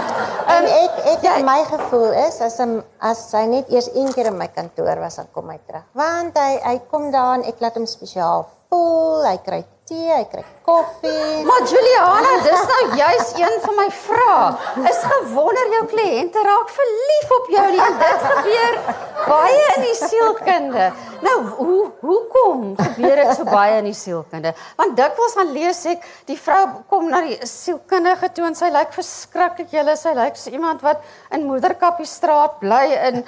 [0.56, 4.28] en ek ek ja, my gevoel is as hom as hy net eers een keer
[4.28, 5.88] in my kantoor was dan kom hy terug.
[5.96, 9.24] Want hy hy kom daar en ek laat hom spesiaal voel.
[9.24, 11.42] Hy kry tee, hy kry koffie.
[11.48, 14.86] Maar Juliana, dis nou juis een van my vrae.
[14.90, 17.88] Is gewonder jou kliënte raak verlief op jou nie?
[18.02, 18.78] Dit gebeur
[19.26, 20.86] baie in die sielkunde.
[21.26, 24.54] Nou, hoe hoekom gebeur dit so baie in die sielkunde?
[24.78, 28.94] Want dikwels dan lees ek die vrou kom na die sielkundige toe en sy lyk
[28.94, 29.72] verskriklik.
[29.74, 31.02] Julle sy lyk so iemand wat
[31.34, 33.24] in Moederkappie straat bly in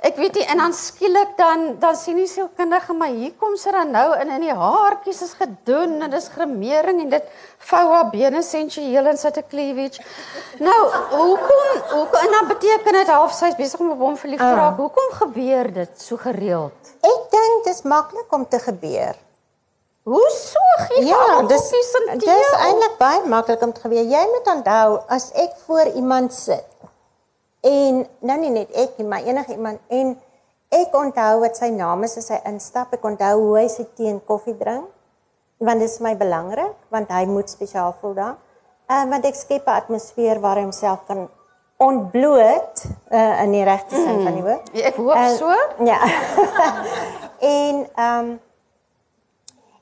[0.00, 3.72] Ek weet nie en dan skielik dan dan sien die sielkundige maar hier kom sy
[3.74, 7.26] dan nou in in die haartjies is gedoen en dis gremering en dit
[7.68, 10.00] vou haar bene sensueel en sit 'n cleavage.
[10.58, 14.54] Nou, hoekom hoekom en dan beteken dit half sy's besig om op hom verlief te
[14.54, 14.72] raak.
[14.72, 14.80] Uh.
[14.84, 16.80] Hoekom gebeur dit so gereeld?
[17.00, 19.14] Ek dink dit is maklik om te gebeur.
[20.02, 21.70] Hoe so gee jy ja, dis
[22.24, 24.04] dis eintlik baie maklik om te gebeur.
[24.04, 26.64] Jy moet onthou as ek voor iemand sit
[27.66, 30.14] En nou nie net ek nie, maar enige iemand en
[30.72, 32.94] ek onthou wat sy naam is as hy instap.
[32.96, 34.88] Ek onthou hoe hy sy tee en koffie drink.
[35.60, 38.38] Want dit is my belangrik want hy moet spesiaal voel daar.
[38.90, 41.28] En uh, want ek skep 'n atmosfeer waar hy homself kan
[41.80, 44.24] ontbloot uh, in die regte sin mm.
[44.24, 44.70] van die woord.
[44.76, 45.52] Ek hoop uh, so.
[45.84, 46.00] Ja.
[47.56, 48.38] en ehm um,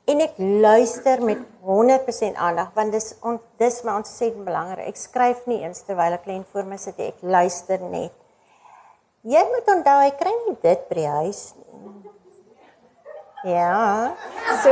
[0.09, 4.88] en ek luister met 100% aandag want dis on, dis my ontsettend belangrik.
[4.88, 8.14] Ek skryf nie eens terwyl ek lê voor my sit ek luister net.
[9.28, 12.14] Jy moet onthou ek kry nie dit by die huis nie.
[13.43, 14.14] Ja.
[14.62, 14.70] So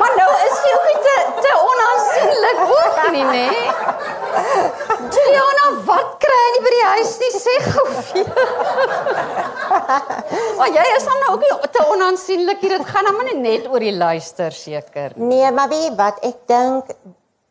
[0.00, 3.48] Maar nou is jy ook te te onaansienlik ook nie, nê?
[5.16, 8.30] Juliana, wat kry jy by die huis nie sê gou vir.
[10.58, 12.78] Maar jy is dan nou ook nie te onaansienlik hier.
[12.78, 15.16] Dit gaan nou maar net oor die luister seker.
[15.16, 16.92] Nee, maar weet wat, ek dink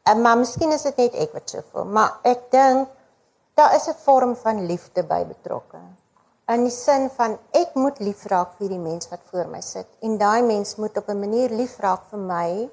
[0.06, 2.92] En maar miskien is dit net ek wat so voel, maar ek dink
[3.58, 5.80] daar is 'n vorm van liefde by betrokke.
[6.54, 9.88] In die sin van ek moet lief raak vir die mens wat voor my sit
[10.06, 12.70] en daai mens moet op 'n manier lief raak vir my.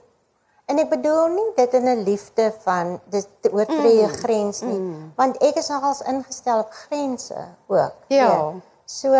[0.68, 4.18] En ek bedoel nie dit in 'n liefde van dit oortree 'n mm.
[4.24, 5.12] grens nie, mm.
[5.16, 7.94] want ek is nogals ingestel op grense ook.
[8.08, 8.28] Ja.
[8.28, 8.62] Weet.
[8.84, 9.10] So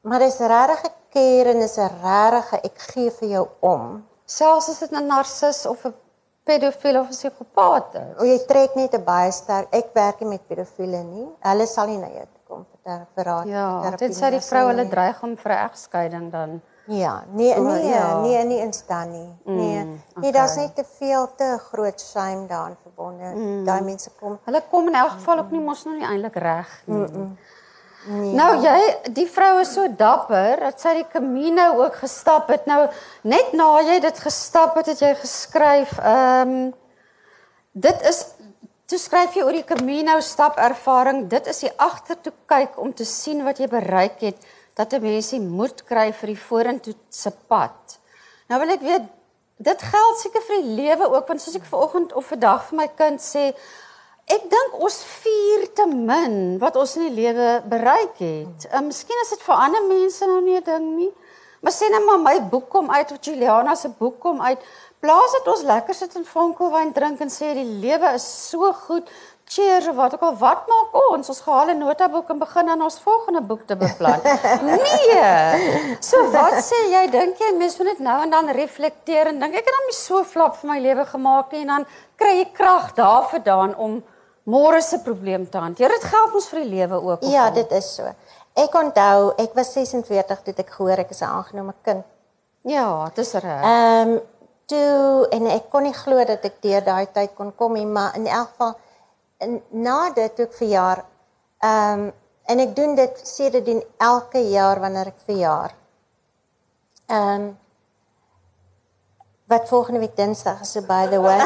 [0.00, 4.06] maar dis regtig 'n keer en is 'n regtig ek gee vir jou om.
[4.24, 5.94] Selfs as dit 'n narcis of 'n
[6.44, 8.18] pedofiel of 'n psigopaat is.
[8.20, 9.66] O jy trek net 'n baie sterk.
[9.74, 11.28] Ek werk nie met pedofiele nie.
[11.40, 12.26] Hulle sal nie na jou
[12.84, 13.48] kom vir raad.
[13.48, 16.60] Ja, dit sê die vrou hulle dreig om vir 'n egskeiding dan.
[16.86, 18.20] Ja, nee, nee, oh, ja.
[18.20, 19.28] nee, nie instaan nie.
[19.44, 20.22] Mm, nee, okay.
[20.22, 23.24] nee, daar's net te veel te groot shame daarin verbonde.
[23.24, 23.64] Mm.
[23.64, 24.38] Daai mense kom.
[24.44, 26.96] Hulle kom in elk geval ook nie mos nou nie eintlik reg nie.
[26.96, 27.36] Mm -mm.
[28.06, 28.34] Nee.
[28.36, 28.78] Nou jy,
[29.16, 32.66] die vrou is so dapper dat sy die Camino ook gestap het.
[32.66, 32.88] Nou
[33.22, 36.74] net na jy dit gestap het, het jy geskryf, ehm um,
[37.72, 38.26] dit is
[38.86, 41.28] toe skryf jy oor die Camino stap ervaring.
[41.28, 44.36] Dit is die agtertoe kyk om te sien wat jy bereik het
[44.74, 47.98] dat 'n mens die moed kry vir die vorentoe se pad.
[48.48, 49.06] Nou wil ek weet
[49.56, 52.88] dit geld seker vir die lewe ook want soos ek vanoggend of vandag vir my
[52.88, 53.54] kind sê,
[54.24, 58.64] Ek dink ons vier te min wat ons in die lewe bereik het.
[58.72, 61.12] Uh, miskien is dit vir ander mense nou nie 'n ding nie.
[61.60, 64.58] Maar sê net maar my boek kom uit of Juliana se boek kom uit.
[65.04, 69.10] Plaas dit ons lekker sit in vonkelwyn drink en sê die lewe is so goed.
[69.44, 71.28] Cheers of wat ook al wat maak ons?
[71.28, 74.24] Ons gehaal 'n notaboek en begin aan ons volgende boek te beplan.
[74.86, 75.98] nee.
[76.00, 77.02] So wat sê jy?
[77.12, 79.98] Dink jy mens moet net nou en dan reflekteer en dink ek het dan nie
[79.98, 81.86] so flap vir my lewe gemaak nie en dan
[82.16, 84.00] kry jy krag daarvandaan om
[84.48, 85.92] môre se probleem te hanteer.
[85.92, 87.28] Dit geld ons vir die lewe ook.
[87.28, 88.08] Ja, dit is so.
[88.56, 92.04] Ek onthou, ek was 46 toe ek gehoor ek is 'n aangenome kind.
[92.64, 93.62] Ja, dit is reg.
[93.62, 94.20] Ehm um,
[94.66, 98.16] toe en ek kon nie glo dat ek deur daai tyd kon kom nie, maar
[98.16, 98.74] in elk geval
[99.70, 101.04] na dit toe ek verjaar,
[101.62, 102.12] ehm um,
[102.44, 105.72] en ek doen dit sedertdien elke jaar wanneer ek verjaar.
[107.08, 107.46] Ehm um,
[109.48, 111.38] wat volgende week Dinsdag is so by the way.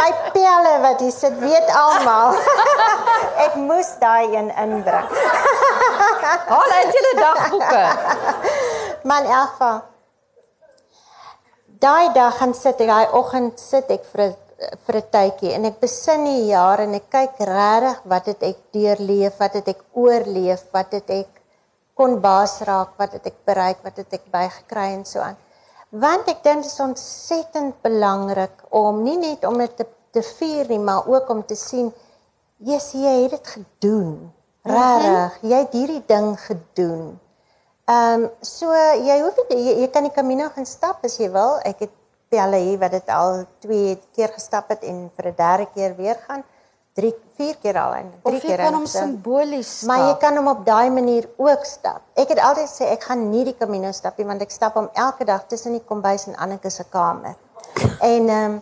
[0.00, 2.36] my pelle wat hier sit, weet almal.
[3.46, 5.08] ek moes daai een inbring.
[6.52, 7.84] Haal uit julle dagboeke.
[9.08, 9.72] Man Elfa.
[11.78, 15.76] Daai dag gaan sit ek, daai oggend sit ek vir vir 'n tydjie en ek
[15.78, 20.64] besin die jare en ek kyk regtig wat het ek deurleef, wat het ek oorleef,
[20.74, 21.30] wat het ek
[21.94, 25.38] kon baas raak, wat het ek bereik, wat het ek bygekry en so aan
[25.90, 30.68] want ek dink dit is ontsettend belangrik om nie net om dit te, te vier
[30.68, 31.92] nie, maar ook om te sien
[32.58, 34.32] jy's jy het dit gedoen.
[34.64, 37.18] Regtig, jy het hierdie ding gedoen.
[37.88, 41.30] Ehm um, so jy hoef nie jy, jy kan die Camino gaan stap as jy
[41.32, 41.56] wil.
[41.64, 41.94] Ek het
[42.28, 46.18] pelle hier wat dit al twee keer gestap het en vir 'n derde keer weer
[46.26, 46.44] gaan
[46.98, 48.56] drie vier keer al en drie keer.
[48.56, 49.88] Jy kan hom simbolies stap.
[49.90, 52.02] Maar jy kan hom op daai manier ook stap.
[52.18, 54.88] Ek het altyd sê ek gaan nie die Camino stap nie want ek stap hom
[54.94, 57.36] elke dag tussen die kombuis en Anneke se kamer.
[58.00, 58.58] En ehm um,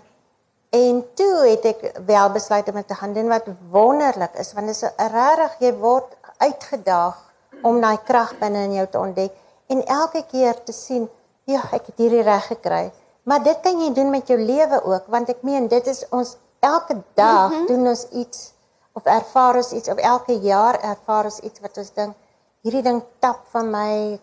[0.71, 4.77] en toe het ek wel besluit om te gaan doen wat wonderlik is want dit
[4.77, 7.23] is regtig jy word uitgedaag
[7.63, 9.33] om daai krag binne in jou te ontdek
[9.73, 11.09] en elke keer te sien
[11.47, 12.91] ja, ek het hierdie reg gekry.
[13.27, 16.37] Maar dit kan jy doen met jou lewe ook want ek meen dit is ons
[16.61, 17.67] elke dag mm -hmm.
[17.67, 18.53] doen ons iets
[18.93, 22.15] of ervaar ons iets of elke jaar ervaar ons iets wat ons dink
[22.63, 24.21] hierdie ding tap van my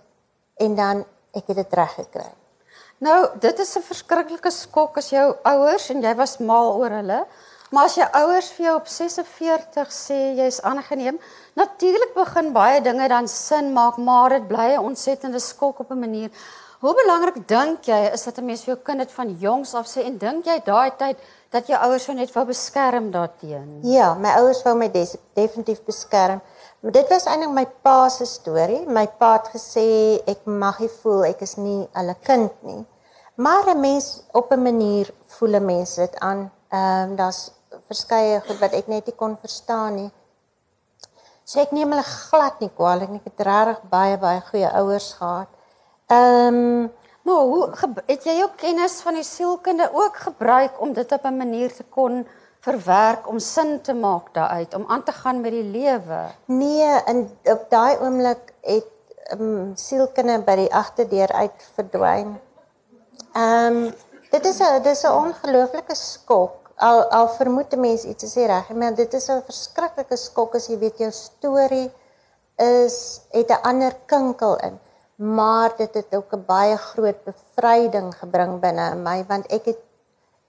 [0.55, 2.31] en dan ek het dit reg gekry.
[3.03, 7.25] Nou, dit is 'n verskriklike skok as jou ouers en jy was mal oor hulle.
[7.71, 11.19] Maar as jou ouers vir jou op 46 sê jy's aangeneem,
[11.53, 15.99] natuurlik begin baie dinge dan sin maak, maar dit bly 'n ontsettende skok op 'n
[15.99, 16.29] manier.
[16.79, 19.87] Hoe belangrik dink jy is dat 'n mens vir jou kind dit van jongs af
[19.87, 21.17] sê en dink jy daai tyd
[21.49, 23.79] dat jou ouers jou net wou beskerm daarteen.
[23.81, 24.91] Ja, my ouers wou my
[25.33, 26.41] definitief beskerm.
[26.79, 28.87] Maar dit was eintlik my pa se storie.
[28.87, 32.85] My pa het gesê ek mag nie voel ek is nie hulle kind nie.
[33.35, 36.51] Maar 'n mens op 'n manier voel 'n mens dit aan.
[36.69, 37.51] Ehm um, daar's
[37.87, 40.11] verskeie goed wat ek net nie kon verstaan nie.
[41.43, 43.21] So ek neem hulle glad nie kwaadlik nie.
[43.25, 45.47] Ek het regtig baie baie goeie ouers gehad.
[46.07, 46.91] Ehm um,
[47.23, 47.69] Maar hoe
[48.05, 51.83] het jy jou kennis van die sielkunde ook gebruik om dit op 'n manier te
[51.83, 52.27] kon
[52.59, 56.19] verwerk om sin te maak daaruit om aan te gaan met die lewe?
[56.45, 58.91] Nee, in op daai oomblik het
[59.39, 62.39] um, sielkunde by die agterdeur uit verdwyn.
[63.33, 63.93] Ehm um,
[64.31, 66.71] dit is 'n dis 'n ongelooflike skok.
[66.75, 70.67] Al al vermoed 'n mens iets is reg, maar dit is 'n verskriklike skok as
[70.67, 71.91] jy weet jou storie
[72.55, 74.79] is het 'n ander kinkel in.
[75.15, 79.77] maar dit het ook 'n baie groot bevryding gebring binne in my want ek het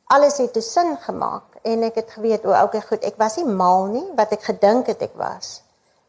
[0.05, 3.45] alles het 'n sin gemaak en ek het geweet o, okay, goed, ek was nie
[3.47, 5.63] mal nie wat ek gedink het ek was.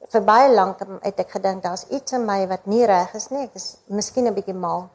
[0.09, 3.43] Vir baie lank het ek gedink daar's iets in my wat nie reg is nie.
[3.43, 4.89] Ek is miskien 'n bietjie mal.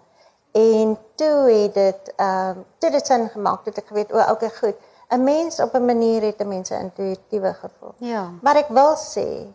[0.53, 4.51] En toe het dit ehm uh, toe dit sin gemaak het ek geweet o, okay,
[4.51, 4.77] goed.
[5.11, 7.95] 'n Mens op 'n manier het 'n mens 'n intuïtiewe gevoel.
[7.97, 8.31] Ja.
[8.43, 9.47] Maar ek wil sê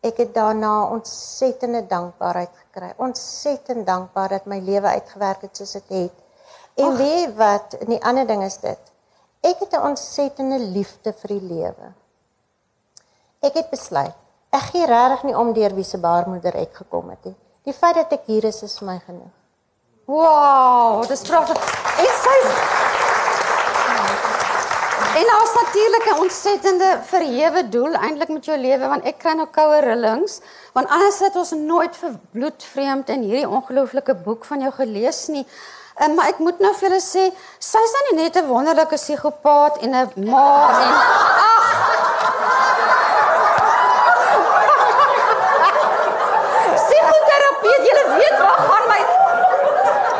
[0.00, 2.92] ek het daarna ontsettende dankbaarheid gekry.
[2.96, 6.12] Ontsettend dankbaar dat my lewe uitgewerk het soos dit het.
[6.74, 8.78] En weet wat, 'n ander ding is dit.
[9.40, 11.92] Ek het 'n ontsettende liefde vir die lewe.
[13.40, 14.16] Ek het besluit,
[14.50, 17.36] ek gee regtig nie om deur wie se baarmoeder ek gekom het nie.
[17.62, 19.39] Die feit dat ek hier is is vir my genoeg.
[20.10, 21.56] Wow, dis pragtig.
[22.02, 22.38] En sy
[25.20, 29.46] En ons natuurlik 'n ontsettende verhewe doel eintlik met jou lewe want ek kry nou
[29.46, 30.40] koue rillings
[30.72, 35.46] want anders het ons nooit vir bloedvreemd in hierdie ongelooflike boek van jou gelees nie.
[36.02, 37.24] Um, maar ek moet nou vir julle sê,
[37.58, 40.48] sy's dan nie net 'n wonderlike psigopaat en 'n ma
[40.86, 40.94] en
[41.50, 41.66] ag.
[46.74, 49.00] Psigoterapeut, julle weet waar gaan my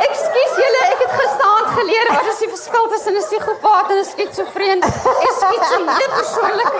[0.05, 4.05] Ekskuus julle, ek het gisterand geleer wat is die verskil tussen 'n psigopaat en 'n
[4.05, 4.79] skitsofreen?
[4.83, 4.87] Ek
[5.41, 6.73] skitsoïde persoonlik.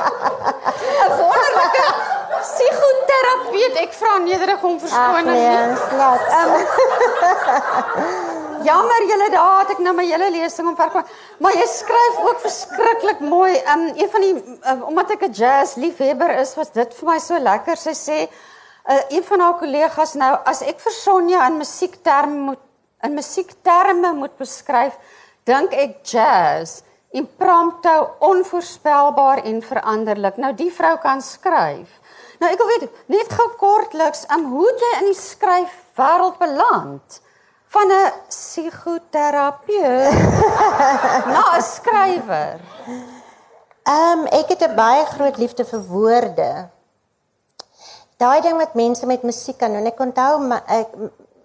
[1.07, 1.85] 'n Wonderlike
[2.41, 3.75] psigoterapeut.
[3.85, 5.25] Ek vra nederig om verskoning.
[5.25, 6.21] Nee, slat.
[6.39, 6.51] Um,
[8.69, 11.05] Jammer julle daar het ek nou my hele lesing omverkom.
[11.41, 13.55] Maar jy skryf ook verskriklik mooi.
[13.73, 14.35] Um een van die
[14.71, 17.77] um, omdat ek 'n jazz liefhebber is, was dit vir my so lekker.
[17.77, 22.59] Sy sê uh, een van haar kollegas nou as ek vir Sonja in musiekterme moet
[23.01, 24.93] in musiekterme moet beskryf,
[25.43, 26.81] dink ek jazz
[27.11, 30.37] impromptu, onvoorspelbaar en veranderlik.
[30.37, 31.89] Nou die vrou kan skryf.
[32.39, 36.39] Nou ek wil weet net gou kortliks, um, hoe het jy in die skryf wêreld
[36.39, 37.21] beland?
[37.71, 40.11] van 'n psigoterapeut
[41.33, 42.59] na 'n skrywer.
[43.83, 46.69] Ehm um, ek het 'n baie groot liefde vir woorde.
[48.17, 49.85] Daai ding wat mense met musiek kan doen.
[49.85, 50.87] Ek onthou my ek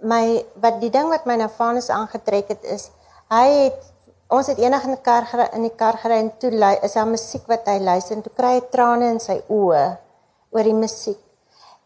[0.00, 2.90] my wat die ding wat my na Vanus aangetrek het is
[3.32, 3.92] hy het
[4.28, 6.50] ons het eendag in 'n kar gery in die kar gery en toe
[6.82, 9.98] is daar musiek wat hy luister en toe kry hy trane in sy oë
[10.50, 11.20] oor die musiek.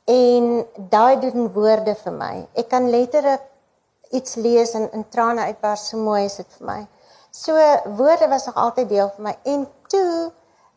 [0.05, 2.47] En daai doen woorde vir my.
[2.55, 3.41] Ek kan letterlik
[4.11, 6.86] iets lees en in trane uitbars so mooi is dit vir my.
[7.30, 7.53] So
[7.97, 10.32] woorde was nog altyd deel van my en toe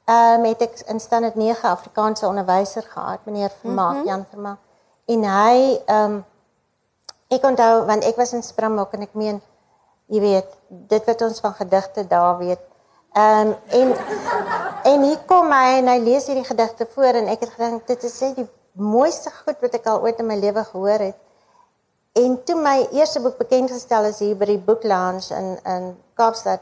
[0.06, 4.08] ehm um, het ek in standaard 9 Afrikaanse onderwyser gehad, meneer Vermaak, mm -hmm.
[4.08, 4.60] Jan Vermaak.
[5.06, 6.26] En hy ehm um,
[7.28, 9.42] ek onthou want ek was in Springbok en ek meen
[10.14, 10.50] jy weet,
[10.92, 12.62] dit wat ons van gedigte daar weet.
[13.14, 13.94] Ehm um, en
[14.84, 18.04] en hier kom hy en hy lees hierdie gedigte voor en ek het gedink dit
[18.04, 21.20] is net die mooiste goed wat ek al ooit in my lewe gehoor het.
[22.18, 25.88] En toe my eerste boek bekend gestel is hier by die Book Lounge in in
[26.18, 26.62] Kaapstad,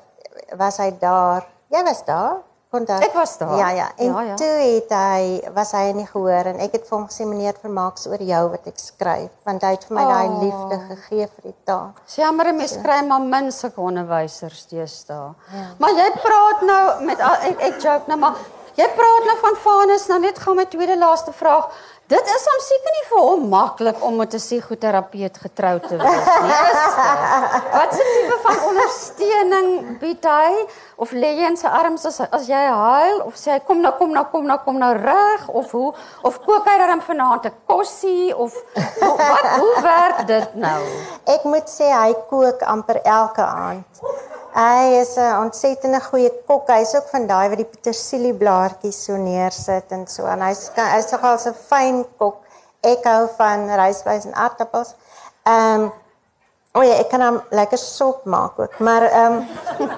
[0.59, 1.47] was hy daar.
[1.71, 2.39] Jy was daar?
[2.71, 3.01] Kontak.
[3.03, 3.57] Ek was daar.
[3.57, 3.91] Ja, ja.
[3.97, 4.35] En ja, ja.
[4.39, 8.07] toe het hy was hy nie gehoor en ek het vir hom gesê meneer vermaaks
[8.07, 10.13] oor jou wat ek skryf, want hy het vir my oh.
[10.13, 11.91] daai liefde gegee vir die taal.
[12.15, 12.85] Jammer, mens so.
[12.85, 15.33] kry maar min sulke onderwysers deesdae.
[15.51, 15.67] Ja.
[15.83, 18.39] Maar jy praat nou met ek ek joke nou maar
[18.79, 21.67] jy praat nou van Vanus, nou net gaan my tweede laaste vraag.
[22.11, 26.25] Dit is hom seker nie vir hom maklik om met 'n psigoterapeut getrou te wees
[26.43, 26.55] nie.
[27.77, 29.69] Wat se tipe van ondersteuning
[29.99, 30.67] bied hy
[31.01, 33.91] of lê jy in sy arms as as jy huil of sê hy kom nou
[33.97, 35.87] kom nou kom nou kom nou reg of hoe
[36.29, 38.57] of kook hy dan vanaand 'n kossie of
[39.31, 40.81] wat hoe werk dit nou?
[41.35, 44.03] Ek moet sê hy kook amper elke aand.
[44.53, 46.69] Hy is 'n ontsettende goeie kok.
[46.69, 50.25] Hy's ook van daai wat die petersilieblaartjies so neersit en so.
[50.25, 52.37] En hy's hy's nogal so 'n fyn kok.
[52.83, 54.95] Ek hou van rysvleis en aardappels.
[55.45, 55.91] Ehm um,
[56.71, 58.77] O ja, ek kan hom lekker sop maak ook.
[58.79, 59.89] Maar ehm um,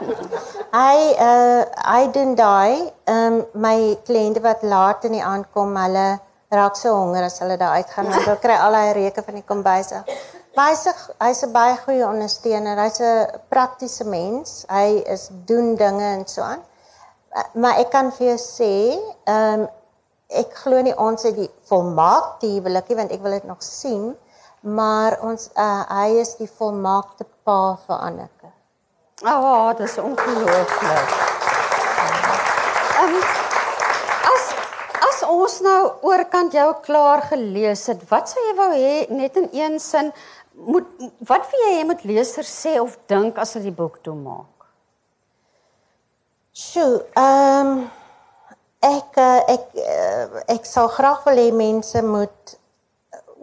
[0.74, 5.76] hy uh hy doen daai ehm um, my kliënte wat laat in die aand kom,
[5.78, 6.08] hulle
[6.50, 9.94] raak so honger as hulle daar uitgaan hulle kry al daai reuke van die kombuis
[10.00, 10.10] af.
[10.58, 10.88] Hy's
[11.22, 12.82] hy's 'n baie goeie ondersteuner.
[12.86, 14.66] Hy's 'n praktiese mens.
[14.70, 16.66] Hy is doen dinge en so aan.
[17.38, 18.74] Eh, maar ek kan vir jou sê,
[19.26, 19.70] ehm um,
[20.30, 24.16] ek glo nie ons het die volmaakte huwelikie want ek wil dit nog sien,
[24.64, 28.52] maar ons uh, hy is die volmaakte pa vir Anneke.
[29.24, 31.16] Ah, oh, dit is ongelooflik.
[33.04, 33.18] Um,
[34.32, 34.46] as
[35.08, 39.50] as ons nou oorkant jou klaar gelees het, wat sou jy wou hê net in
[39.52, 40.14] een sin
[40.54, 40.88] moet
[41.28, 44.68] wat wil jy hê moet lesers sê of dink as hulle die boek toe maak?
[46.54, 47.86] Sjoe, ehm um,
[48.84, 52.58] ek eh, ek ek, eh, ek sou graag wil hê mense moet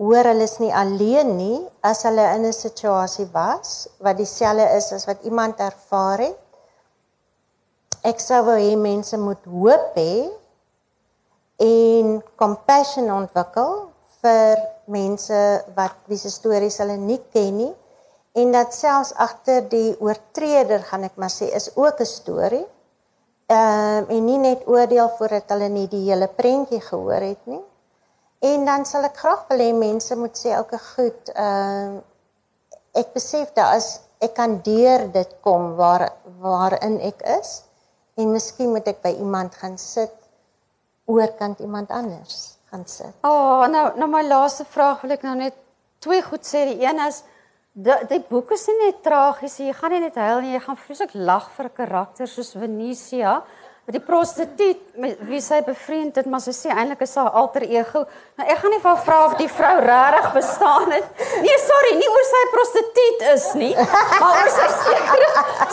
[0.00, 4.92] hoor hulle is nie alleen nie as hulle in 'n situasie was wat dieselfde is
[4.96, 6.38] as wat iemand ervaar het.
[8.02, 10.30] Ek sou wou hê mense moet hoop hê
[11.60, 13.72] en compassion ontwikkel
[14.22, 15.40] vir mense
[15.76, 17.74] wat wie se stories hulle nie ken nie
[18.40, 22.66] en dat selfs agter die oortreder gaan ek maar sê is ook 'n storie.
[23.46, 27.64] Ehm um, en nie net oordeel voordat hulle nie die hele prentjie gehoor het nie.
[28.40, 32.06] En dan sal ek graag wil hê mense moet sê elke goed ehm uh,
[33.00, 33.88] ek besef dat as
[34.18, 36.08] ek kan deur dit kom waar
[36.42, 37.62] waarin ek is
[38.18, 40.16] en miskien moet ek by iemand gaan sit
[41.10, 43.14] oorkant iemand anders gaan sit.
[43.26, 45.56] Oh, nou nou my laaste vraag wil ek nou net
[46.02, 46.64] twee goed sê.
[46.70, 47.22] Die een is
[47.72, 49.58] die, die boek is nie net tragies.
[49.60, 53.40] Jy gaan nie net huil nie, jy gaan vreeslik lag vir 'n karakter soos Venicia,
[53.40, 53.46] wat
[53.94, 58.04] die prostituut met wie sy bevriend het, maar sy sê eintlik is haar alter ego.
[58.38, 61.24] Nou ek gaan nie van vra of die vrou regtig bestaan het.
[61.44, 63.72] Nee, sorry, nie oor sy prostituut is nie,
[64.20, 65.28] maar oor sy sekere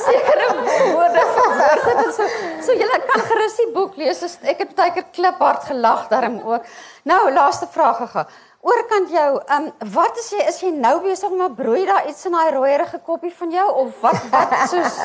[0.07, 0.49] sekere
[0.95, 2.33] woorde verwoord het en so.
[2.67, 4.23] So jy kan gerus die boek lees.
[4.43, 6.67] Ek het baie keer kliphard gelag daarom ook.
[7.07, 11.29] Nou, laaste vraag gegaan oorkant jou, ehm um, wat is jy is jy nou besig
[11.29, 14.97] om 'n brooi daar iets in daai rooierige koppie van jou of wat wat soos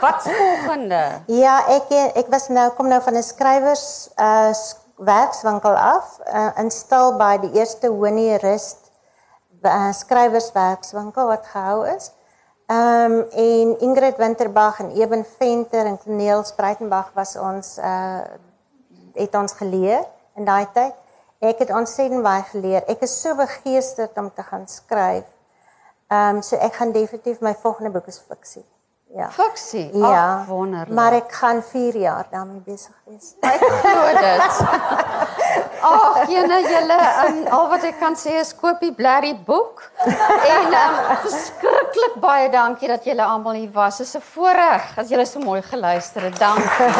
[0.00, 1.02] wat's volgende?
[1.26, 4.52] Ja, ek ek was nou kom nou van 'n skrywers uh
[5.02, 8.92] werkswinkel af uh, in Stilbaai, die eerste Honey Rust
[9.62, 12.12] uh, skrywerswerkswinkel wat gehou is.
[12.66, 18.20] Ehm um, en Ingrid Winterbag en Eben Venter en Corneel Spruitenberg was ons uh
[19.12, 20.94] het ons geleer in daai tyd.
[21.42, 22.84] Ek het ontsettend baie geleer.
[22.86, 25.26] Ek is so begeesterd om te gaan skryf.
[26.12, 28.62] Ehm um, so ek gaan definitief my volgende boek is fiksie.
[29.14, 29.26] Ja.
[29.30, 29.98] Fiksie.
[29.98, 30.38] Ja.
[30.38, 30.94] Ach, wonderlik.
[30.94, 33.34] Maar ek gaan 4 jaar daarmee besig wees.
[33.40, 34.60] Ek glo dit.
[35.90, 39.82] Ag, jene julle um, al wat ek kan sê is koop die blerrie boek.
[40.06, 43.98] En um, verskriklik baie dankie dat julle almal hier was.
[43.98, 46.38] Dit is 'n voorreg as julle so mooi geluister het.
[46.38, 46.92] Dankie.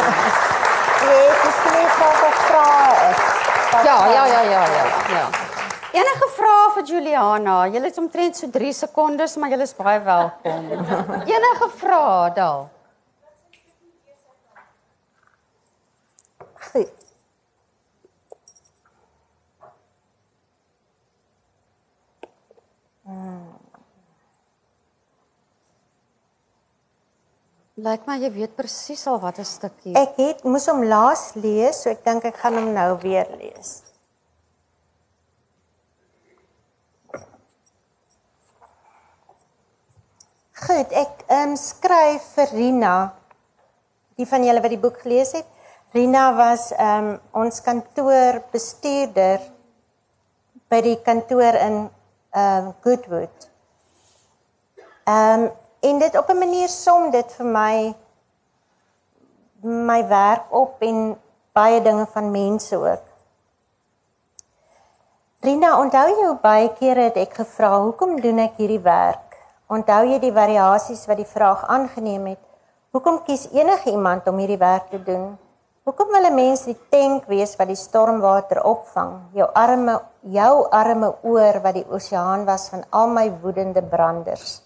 [1.15, 3.52] Ek is nie vir vrae.
[3.73, 5.29] Ja, ja, ja, ja, ja, ja.
[5.93, 7.55] Enige vrae vir Juliana?
[7.73, 10.69] Julle het omtrent so 3 sekondes, maar julle is baie welkom.
[11.25, 12.69] Enige vrae daal?
[16.71, 17.01] Goed.
[27.73, 29.95] Lyk my jy weet presies al wat 'n stukkie.
[29.97, 33.81] Ek het moes hom laas lees, so ek dink ek gaan hom nou weer lees.
[40.53, 43.13] Goed, ek um, skryf vir Rina.
[44.17, 45.49] Die van julle wat die boek gelees het,
[45.93, 49.41] Rina was um, ons kantoorbestuurder
[50.69, 51.89] by die kantoor in
[52.37, 53.49] um, Goodwood.
[55.09, 57.95] Ehm um, en dit op 'n manier som dit vir my
[59.61, 61.15] my werk op en
[61.53, 63.03] baie dinge van mense ook.
[65.39, 70.05] Rina, onthou jy hoe baie kere het ek gevra, "Hoekom doen ek hierdie werk?" Onthou
[70.05, 72.39] jy die variasies wat die vraag aangeneem het?
[72.91, 75.37] Hoekom kies enige iemand om hierdie werk te doen?
[75.83, 79.11] Hoekom wil 'n mens die tank wees wat die stormwater opvang?
[79.33, 84.61] Jou arme, jou arme oor wat die oseaan was van al my woedende branders.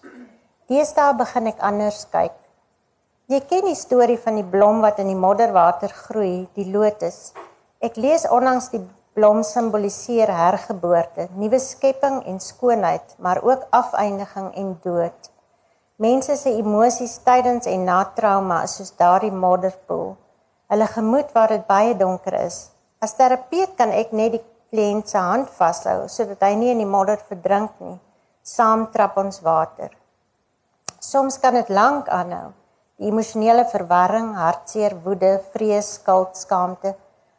[0.67, 2.33] Deesdae begin ek anders kyk.
[3.31, 7.31] Jy ken die storie van die blom wat in die modderwater groei, die lotus.
[7.79, 8.81] Ek lees onlangs die
[9.15, 15.29] blom simboliseer hergeboorte, nuwe skepping en skoonheid, maar ook afeindiging en dood.
[16.03, 20.17] Mense se emosies tydens en na trauma is soos daardie modderpoel.
[20.67, 22.57] Hulle gemoed waar dit baie donker is.
[22.99, 24.43] As terapeut kan ek net die
[24.73, 27.95] kliënt se hand vashou sodat hy nie in die modder verdrink nie.
[28.43, 29.95] Saam trap ons water.
[31.07, 32.49] Soms kan dit lank aanhou.
[32.99, 36.91] Die emosionele verwarring, hartseer, woede, vrees, skuld, skaamte.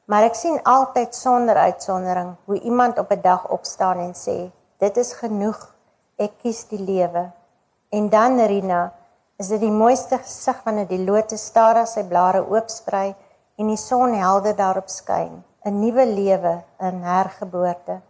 [0.09, 4.37] Maar ek sien altyd sonder uitsondering hoe iemand op 'n dag opstaan en sê,
[4.79, 5.59] "Dit is genoeg.
[6.17, 7.31] Ek kies die lewe."
[7.91, 8.93] En dan Rina,
[9.37, 13.15] is dit die mooiste gesig wanneer die lotus stadig sy blare oopsprei
[13.59, 15.45] en die son helder daarop skyn.
[15.65, 18.01] 'n Nuwe lewe, 'n hergeboorte.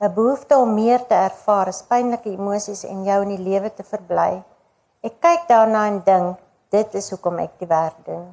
[0.00, 4.44] 'n Behoefte om meer te ervaar, pynlike emosies en jou in die lewe te verbly.
[5.06, 6.38] Ek kyk daarna en dink,
[6.74, 8.24] dit is hoekom ek die werk doen.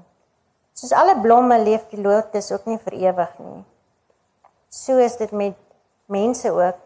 [0.73, 3.59] Soos alle blomme leef die lotus ook nie vir ewig nie.
[4.73, 5.59] So is dit met
[6.09, 6.79] mense ook.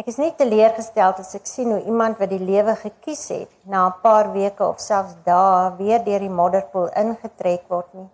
[0.00, 3.84] Ek is nie teleurgestel as ek sien hoe iemand wat die lewe gekies het, na
[3.90, 8.08] 'n paar weke of selfs dae weer deur die modderpoel ingetrek word nie.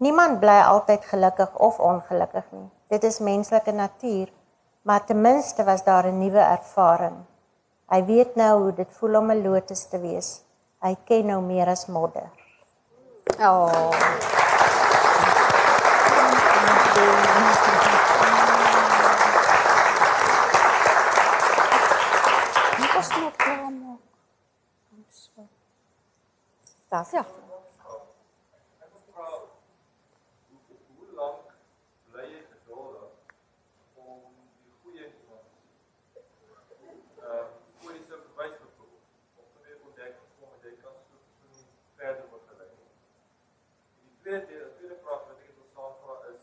[0.00, 2.70] Niemand bly altyd gelukkig of ongelukkig nie.
[2.88, 4.32] Dit is menslike natuur.
[4.82, 7.18] Maar ten minste was daar 'n nuwe ervaring.
[7.88, 10.42] Hy weet nou hoe dit voel om 'n lotus te wees.
[10.80, 12.28] Hy ken nou meer as modder.
[13.40, 13.90] Oh.
[22.76, 23.98] Dit was nog klaar maak.
[26.88, 27.10] Das.
[27.10, 27.24] Ja.
[30.96, 31.52] Hoe lank
[32.10, 33.10] bly jy geduldig
[33.94, 34.22] om
[34.64, 35.44] die goeie iemand
[36.68, 36.98] te sien?
[37.20, 37.44] Uh,
[37.80, 39.04] voor jy so verwys byvoorbeeld,
[39.36, 41.68] of te weer ontdek kom en jy kan so 'n persoon nie
[42.00, 42.90] verder begelei nie.
[44.00, 46.40] En die tweede deel, die tweede vraag wat ek wil saamvra is,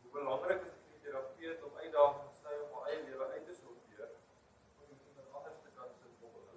[0.00, 3.24] hoe belangrik is dit vir die terapeut om uitdagings te sy om haar eie lewe
[3.34, 4.08] uit te sorteer
[4.80, 6.48] om iemand anders te kan sin volg?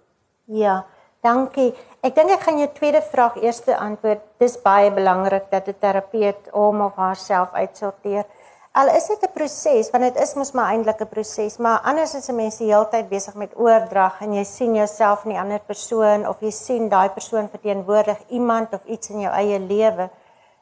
[0.50, 0.80] Ja,
[1.22, 1.70] dankie.
[2.02, 4.22] Ek dink ek gaan jou tweede vraag eers antwoord.
[4.42, 8.24] Dis baie belangrik dat 'n terapeut hom of haarself uitsorteer.
[8.72, 12.14] Al is dit 'n proses, want dit is mos maar eintlik 'n proses, maar anders
[12.14, 15.40] is 'n mens die hele tyd besig met oordrag en jy sien jouself in die
[15.40, 20.10] ander persoon of jy sien daai persoon verteenwoordig iemand of iets in jou eie lewe.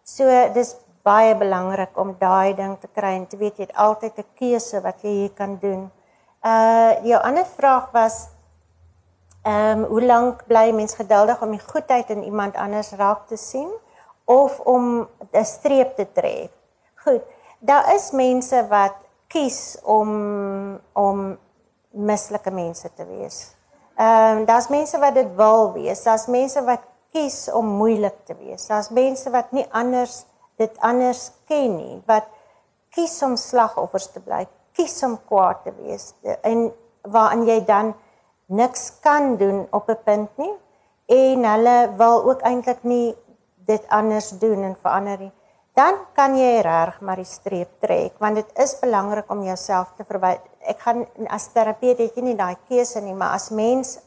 [0.04, 4.18] So dis baie belangrik om daai ding te kry en te weet jy het altyd
[4.18, 5.90] 'n keuse wat jy hier kan doen.
[6.44, 8.28] Uh jou ander vraag was
[9.48, 13.36] Ehm um, hoe lank bly mens geduldig om die goedheid in iemand anders raak te
[13.36, 13.70] sien
[14.24, 16.50] of om 'n streep te trek?
[16.94, 17.22] Goed.
[17.58, 18.94] Daar is mense wat
[19.26, 20.10] kies om
[20.92, 21.38] om
[21.90, 23.54] mislike mense te wees.
[23.96, 26.02] Ehm um, daar's mense wat dit wil wees.
[26.02, 26.80] Daar's mense wat
[27.12, 28.66] kies om moeilik te wees.
[28.66, 30.24] Daar's mense wat nie anders
[30.56, 32.26] dit anders ken nie, wat
[32.90, 36.72] kies om slagoffers te bly, kies om kwaad te wees en
[37.02, 37.94] waarin jy dan
[38.48, 40.54] niks kan doen op 'n punt nie
[41.06, 43.16] en hulle wil ook eintlik nie
[43.66, 45.32] dit anders doen en verander nie.
[45.74, 50.04] Dan kan jy reg maar die streep trek want dit is belangrik om jouself te
[50.04, 50.38] verwy.
[50.60, 53.98] Ek gaan as terapeut het jy nie daai keuse nie, maar as mens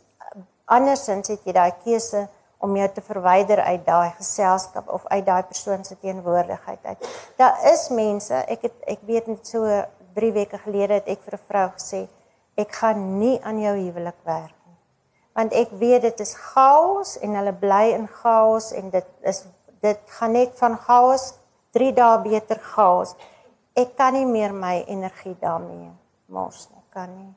[0.65, 2.27] andersins het jy daai keuse
[2.61, 7.09] om jou te verwyder uit daai geselskap of uit daai persoon se teenwoordigheid uit.
[7.37, 9.65] Daar is mense, ek het ek weet net so
[10.13, 12.07] 3 weke gelede het ek vir 'n vrou gesê
[12.55, 14.77] ek gaan nie aan jou huwelik werk nie.
[15.33, 19.45] Want ek weet dit is chaos en hulle bly in chaos en dit is
[19.81, 21.33] dit gaan net van chaos
[21.73, 23.15] 3 dae beter chaos.
[23.75, 25.91] Ek kan nie meer my energie daarmee
[26.31, 27.31] mors nie, kan nie.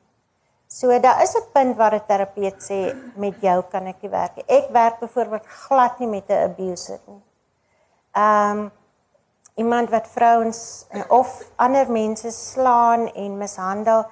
[0.67, 4.35] So daar is 'n punt waar 'n terapeut sê met jou kan ek nie werk
[4.35, 4.45] nie.
[4.47, 7.23] Ek werk byvoorbeeld glad nie met 'n abuser nie.
[8.11, 8.71] Ehm um,
[9.55, 14.05] iemand wat vrouens of ander mense slaan en mishandel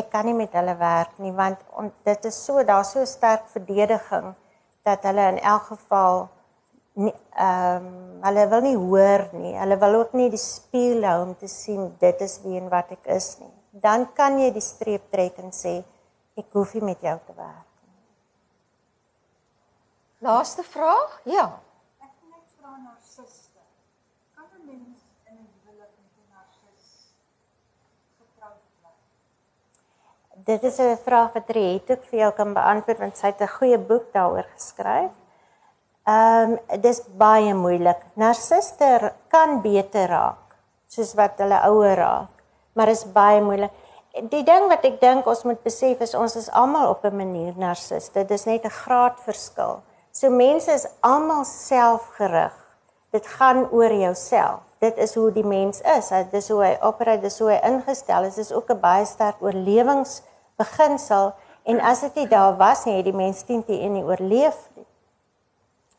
[0.00, 3.48] ek kan nie met hulle werk nie want on, dit is so daar's so sterk
[3.54, 4.34] verdediging
[4.88, 6.28] dat hulle in elk geval
[6.98, 9.54] ehm um, hulle wil nie hoor nie.
[9.54, 12.90] Hulle wil ook nie die spieël hou om te sien dit is wie en wat
[12.96, 13.54] ek is nie.
[13.70, 15.78] Dan kan jy die streep trek en sê
[16.38, 18.02] ek hoef nie met jou te werk nie.
[20.26, 21.20] Laaste vraag?
[21.30, 21.46] Ja.
[22.02, 23.62] Ek wil net vra narciste.
[24.34, 27.14] Kan 'n mens in 'n huwelik met 'n narcis
[28.18, 28.94] getroud bly?
[30.48, 33.56] Dit is 'n vraag wat Riet ook vir jou kan beantwoord want sy het 'n
[33.58, 35.10] goeie boek daaroor geskryf.
[36.04, 38.00] Ehm um, dis baie moeilik.
[38.14, 42.32] Narciste kan beter raak soos wat hulle ouer raak,
[42.72, 43.70] maar is baie moeilik.
[44.30, 47.52] Die ding wat ek dink ons moet besef is ons is almal op 'n manier
[47.56, 48.12] narciste.
[48.12, 49.82] Dit is net 'n graadverskil.
[50.12, 52.54] So mense is almal selfgerig.
[53.10, 54.60] Dit gaan oor jouself.
[54.78, 56.08] Dit is hoe die mens is.
[56.08, 58.34] Dit is hoe hy opereer, dis hoe hy ingestel is.
[58.34, 59.36] Dit is ook 'n baie sterk
[60.58, 61.34] oorlewingsbeginsel
[61.68, 64.86] en as dit nie daar was nie, het die mens teen teen nie oorleef nie.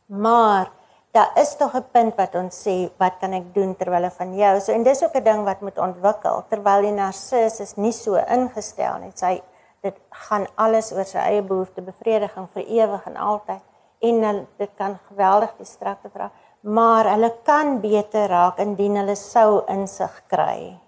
[0.08, 0.72] Maar
[1.14, 4.60] daar is tog 'n punt wat ons sê, wat kan ek doen terwyl van jou?
[4.60, 8.16] So en dis ook 'n ding wat moet ontwikkel terwyl die narcis is nie so
[8.16, 9.12] ingestel nie.
[9.16, 9.42] Sy
[9.82, 13.62] dit gaan alles oor sy eie behoefte bevrediging vir ewig en altyd
[14.02, 16.32] en hulle, dit kan geweldig distrakte vra,
[16.62, 20.80] maar hulle kan beter raak indien hulle sou insig kry.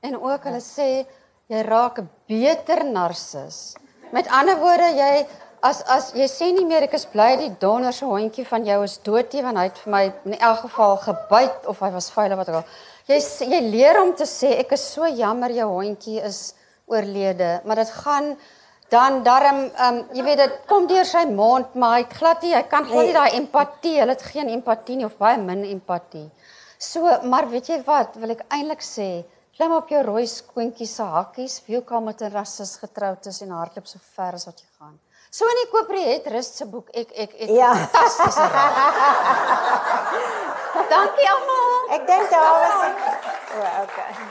[0.00, 1.06] En ook hulle sê
[1.50, 3.74] jy raak 'n beter narcis.
[4.12, 5.26] Met ander woorde, jy
[5.62, 8.82] as as jy sê nie meer ek is bly die donder se hondjie van jou
[8.84, 12.10] is dood nie want hy het vir my in elk geval gebyt of hy was
[12.10, 12.64] vuil of wat ook al.
[13.08, 13.18] Jy
[13.52, 16.54] jy leer om te sê ek is so jammer jou hondjie is
[16.86, 18.36] oorlede, maar dit gaan
[18.90, 22.54] dan darm ehm um, jy weet dit kom deur sy mond maar hy glad nie
[22.54, 26.26] hy kan glad nie daai empatie hulle het geen empatie nie of baie min empatie
[26.78, 29.10] so maar weet jy wat wil ek eintlik sê
[29.60, 33.86] klim op jou rooi skoontjie se hakkies kan met 'n rassis getroud is en hardloop
[33.86, 34.98] so ver as wat jy gaan
[35.30, 37.74] so in die kooprie het rust se boek ek ek ek Ja.
[37.74, 38.74] fantastiese raad
[40.94, 42.72] dankie almal Ek dink daar was
[43.50, 43.84] O, okay.
[43.84, 44.29] Dankie Riet.